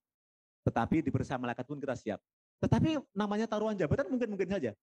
Tetapi 0.70 1.02
diperiksa 1.02 1.42
malaikat 1.42 1.66
pun 1.66 1.82
kita 1.82 1.98
siap. 1.98 2.22
Tetapi 2.62 3.02
namanya 3.18 3.50
taruhan 3.50 3.74
jabatan 3.74 4.06
mungkin-mungkin 4.06 4.46
saja. 4.46 4.78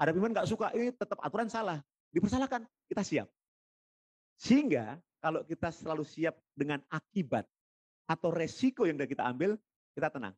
Ada 0.00 0.16
pimpinan 0.16 0.32
nggak 0.32 0.48
suka, 0.48 0.72
ini 0.72 0.96
tetap 0.96 1.20
aturan 1.20 1.52
salah. 1.52 1.84
Dipersalahkan, 2.08 2.64
kita 2.88 3.02
siap. 3.04 3.28
Sehingga 4.40 4.96
kalau 5.20 5.44
kita 5.44 5.68
selalu 5.68 6.08
siap 6.08 6.40
dengan 6.56 6.80
akibat 6.88 7.44
atau 8.08 8.32
resiko 8.32 8.88
yang 8.88 8.96
sudah 8.96 9.10
kita 9.12 9.24
ambil, 9.28 9.60
kita 9.92 10.08
tenang. 10.08 10.32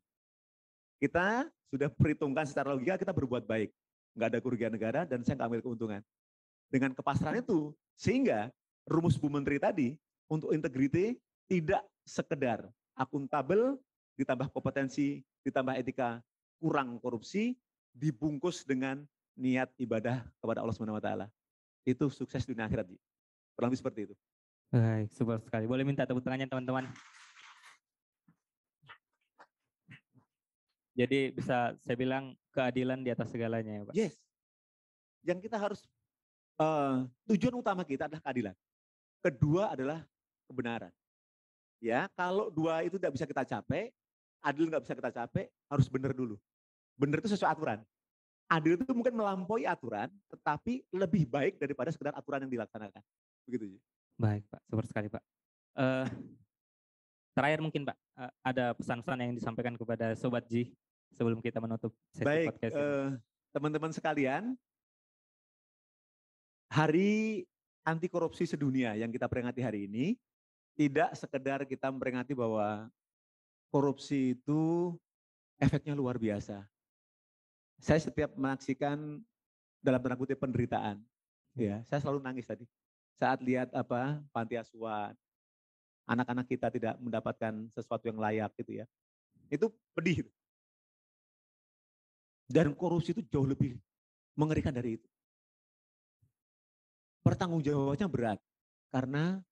Kita 0.99 1.47
sudah 1.71 1.89
perhitungkan 1.95 2.43
secara 2.47 2.75
logika, 2.75 2.99
kita 2.99 3.15
berbuat 3.15 3.47
baik. 3.47 3.71
Nggak 4.19 4.29
ada 4.35 4.39
kerugian 4.43 4.73
negara 4.75 5.01
dan 5.07 5.23
saya 5.23 5.39
nggak 5.39 5.49
ambil 5.55 5.63
keuntungan. 5.63 6.03
Dengan 6.67 6.91
kepasrahan 6.91 7.39
itu, 7.39 7.71
sehingga 7.95 8.51
rumus 8.91 9.15
Bu 9.15 9.31
Menteri 9.31 9.63
tadi 9.63 9.95
untuk 10.27 10.51
integriti 10.51 11.15
tidak 11.47 11.87
sekedar 12.03 12.67
akuntabel 12.99 13.79
ditambah 14.19 14.51
kompetensi, 14.51 15.23
ditambah 15.47 15.79
etika, 15.79 16.19
kurang 16.59 16.99
korupsi, 16.99 17.55
dibungkus 17.95 18.67
dengan 18.67 19.07
niat 19.39 19.71
ibadah 19.79 20.27
kepada 20.43 20.59
Allah 20.67 20.75
Subhanahu 20.75 20.99
wa 20.99 21.05
taala. 21.05 21.27
Itu 21.87 22.11
sukses 22.11 22.43
dunia 22.43 22.67
akhirat. 22.67 22.91
Kurang 23.55 23.71
lebih 23.71 23.81
seperti 23.81 24.01
itu. 24.11 24.15
Baik, 24.75 25.09
super 25.15 25.39
sekali. 25.41 25.65
Boleh 25.65 25.87
minta 25.87 26.03
tepuk 26.05 26.21
tangannya 26.21 26.51
teman-teman. 26.51 26.91
Jadi 30.99 31.31
bisa 31.31 31.79
saya 31.79 31.97
bilang 31.97 32.35
keadilan 32.51 33.07
di 33.07 33.15
atas 33.15 33.31
segalanya 33.31 33.71
ya 33.71 33.83
Pak. 33.87 33.95
Yes. 33.95 34.15
Yang 35.23 35.39
kita 35.47 35.57
harus, 35.57 35.81
uh, 36.59 37.07
tujuan 37.31 37.55
utama 37.55 37.87
kita 37.87 38.11
adalah 38.11 38.23
keadilan. 38.27 38.55
Kedua 39.23 39.79
adalah 39.79 40.03
kebenaran. 40.51 40.91
Ya, 41.79 42.11
kalau 42.19 42.51
dua 42.51 42.83
itu 42.83 42.99
tidak 42.99 43.15
bisa 43.15 43.27
kita 43.31 43.47
capai, 43.47 43.95
adil 44.43 44.71
nggak 44.71 44.83
bisa 44.85 44.95
kita 44.95 45.11
capai, 45.11 45.45
harus 45.71 45.87
benar 45.91 46.13
dulu. 46.15 46.39
Benar 46.99 47.23
itu 47.23 47.31
sesuai 47.35 47.51
aturan. 47.51 47.79
Adil 48.49 48.81
itu 48.81 48.93
mungkin 48.97 49.13
melampaui 49.13 49.69
aturan, 49.69 50.09
tetapi 50.33 50.87
lebih 50.95 51.29
baik 51.29 51.61
daripada 51.61 51.93
sekedar 51.93 52.17
aturan 52.17 52.49
yang 52.49 52.53
dilaksanakan. 52.59 53.03
Begitu. 53.45 53.77
Baik 54.17 54.43
Pak, 54.49 54.61
super 54.67 54.85
sekali 54.89 55.09
Pak. 55.13 55.23
Uh, 55.79 56.09
terakhir 57.37 57.61
mungkin 57.63 57.87
Pak, 57.87 57.97
uh, 58.19 58.33
ada 58.43 58.75
pesan-pesan 58.75 59.19
yang 59.21 59.35
disampaikan 59.37 59.75
kepada 59.79 60.17
Sobat 60.19 60.49
Ji 60.49 60.75
sebelum 61.15 61.39
kita 61.39 61.63
menutup 61.63 61.95
sesi 62.11 62.27
Baik, 62.27 62.49
podcast 62.51 62.75
uh, 62.75 63.09
teman-teman 63.53 63.93
sekalian, 63.95 64.57
hari 66.73 67.45
anti 67.87 68.09
korupsi 68.11 68.45
sedunia 68.45 68.93
yang 68.97 69.09
kita 69.09 69.31
peringati 69.31 69.61
hari 69.65 69.89
ini, 69.89 70.17
tidak 70.77 71.17
sekedar 71.17 71.65
kita 71.65 71.89
memperingati 71.89 72.37
bahwa 72.37 72.89
korupsi 73.69 74.37
itu 74.37 74.95
efeknya 75.61 75.93
luar 75.97 76.17
biasa. 76.17 76.65
Saya 77.79 78.01
setiap 78.03 78.35
menyaksikan 78.35 79.23
dalam 79.79 80.01
tanda 80.03 80.19
kutip 80.19 80.43
penderitaan, 80.43 80.99
ya, 81.55 81.87
saya 81.87 82.03
selalu 82.03 82.19
nangis 82.27 82.49
tadi 82.51 82.67
saat 83.19 83.43
lihat 83.43 83.75
apa 83.75 84.23
panti 84.31 84.55
asuhan, 84.55 85.15
anak-anak 86.07 86.47
kita 86.47 86.71
tidak 86.71 86.95
mendapatkan 87.03 87.67
sesuatu 87.75 88.07
yang 88.07 88.23
layak 88.23 88.55
gitu 88.63 88.83
ya. 88.83 88.87
Itu 89.51 89.75
pedih. 89.93 90.23
Dan 92.49 92.73
korupsi 92.73 93.13
itu 93.13 93.21
jauh 93.29 93.45
lebih 93.45 93.77
mengerikan 94.39 94.73
dari 94.73 94.97
itu. 94.97 95.09
Pertanggungjawabannya 97.27 98.09
berat 98.09 98.41
karena 98.89 99.45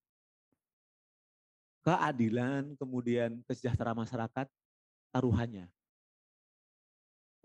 keadilan, 1.87 2.75
kemudian 2.75 3.39
kesejahteraan 3.47 4.03
masyarakat, 4.03 4.51
taruhannya. 5.15 5.71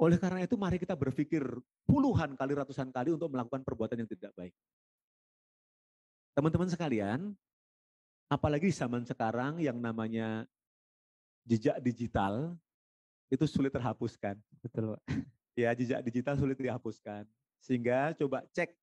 Oleh 0.01 0.17
karena 0.17 0.41
itu 0.41 0.58
mari 0.58 0.82
kita 0.82 0.97
berpikir 0.97 1.45
puluhan 1.86 2.34
kali, 2.34 2.58
ratusan 2.58 2.89
kali 2.89 3.13
untuk 3.13 3.30
melakukan 3.30 3.62
perbuatan 3.62 4.01
yang 4.01 4.10
tidak 4.10 4.34
baik. 4.34 4.49
Teman-teman 6.34 6.73
sekalian, 6.73 7.38
apalagi 8.25 8.73
zaman 8.73 9.06
sekarang 9.06 9.62
yang 9.62 9.77
namanya 9.77 10.49
jejak 11.45 11.77
digital 11.86 12.58
itu 13.30 13.45
sulit 13.45 13.69
terhapuskan. 13.69 14.41
Betul, 14.65 14.97
Pak. 14.97 15.01
Ya, 15.54 15.69
jejak 15.77 16.01
digital 16.01 16.34
sulit 16.34 16.58
dihapuskan. 16.58 17.30
Sehingga 17.62 18.17
coba 18.17 18.41
cek 18.49 18.73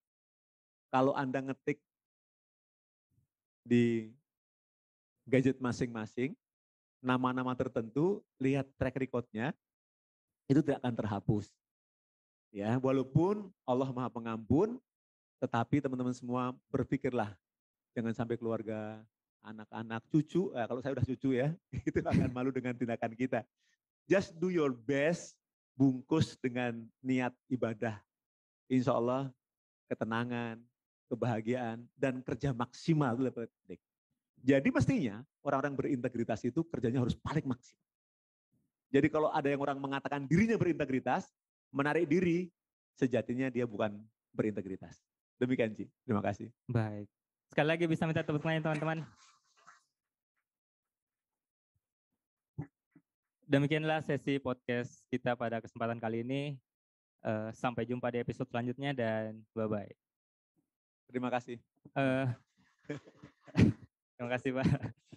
kalau 0.94 1.18
Anda 1.18 1.42
ngetik 1.50 1.82
di 3.66 4.14
gadget 5.28 5.60
masing-masing, 5.60 6.32
nama-nama 7.04 7.52
tertentu, 7.52 8.24
lihat 8.40 8.64
track 8.80 8.96
recordnya, 8.96 9.52
itu 10.48 10.64
tidak 10.64 10.80
akan 10.80 10.94
terhapus. 10.96 11.46
Ya, 12.48 12.80
walaupun 12.80 13.52
Allah 13.68 13.92
Maha 13.92 14.08
Pengampun, 14.08 14.80
tetapi 15.36 15.84
teman-teman 15.84 16.16
semua 16.16 16.56
berpikirlah 16.72 17.36
jangan 17.92 18.16
sampai 18.16 18.40
keluarga 18.40 19.04
anak-anak, 19.44 20.02
cucu, 20.08 20.50
eh, 20.56 20.64
kalau 20.64 20.80
saya 20.80 20.96
udah 20.96 21.06
cucu 21.06 21.36
ya, 21.36 21.52
itu 21.88 22.00
akan 22.00 22.32
malu 22.32 22.48
dengan 22.48 22.72
tindakan 22.72 23.12
kita. 23.12 23.44
Just 24.08 24.32
do 24.40 24.48
your 24.48 24.72
best, 24.72 25.36
bungkus 25.76 26.40
dengan 26.40 26.88
niat 27.04 27.36
ibadah. 27.52 28.00
Insya 28.66 28.96
Allah 28.96 29.28
ketenangan, 29.88 30.60
kebahagiaan, 31.08 31.84
dan 31.96 32.20
kerja 32.24 32.52
maksimal 32.52 33.16
itu 33.16 33.32
penting. 33.32 33.80
Jadi 34.48 34.72
mestinya 34.72 35.20
orang-orang 35.44 35.76
berintegritas 35.76 36.40
itu 36.48 36.64
kerjanya 36.64 37.04
harus 37.04 37.12
paling 37.20 37.44
maksimal. 37.44 37.84
Jadi 38.88 39.12
kalau 39.12 39.28
ada 39.28 39.44
yang 39.44 39.60
orang 39.60 39.76
mengatakan 39.76 40.24
dirinya 40.24 40.56
berintegritas, 40.56 41.28
menarik 41.68 42.08
diri, 42.08 42.48
sejatinya 42.96 43.52
dia 43.52 43.68
bukan 43.68 44.00
berintegritas. 44.32 44.96
Demikian 45.36 45.76
Ci, 45.76 45.84
terima 46.08 46.24
kasih. 46.24 46.48
Baik. 46.64 47.04
Sekali 47.52 47.68
lagi 47.68 47.84
bisa 47.84 48.08
minta 48.08 48.24
tepuk 48.24 48.40
tangan 48.40 48.64
teman-teman. 48.64 49.04
Demikianlah 53.44 54.00
sesi 54.00 54.40
podcast 54.40 55.04
kita 55.12 55.36
pada 55.36 55.60
kesempatan 55.60 56.00
kali 56.00 56.24
ini. 56.24 56.42
Uh, 57.18 57.50
sampai 57.52 57.84
jumpa 57.84 58.08
di 58.14 58.24
episode 58.24 58.48
selanjutnya 58.48 58.96
dan 58.96 59.44
bye-bye. 59.52 59.92
Terima 61.12 61.28
kasih. 61.28 61.60
Uh, 61.92 62.32
terima 64.18 64.34
kasih 64.34 64.50
Pak. 64.50 65.07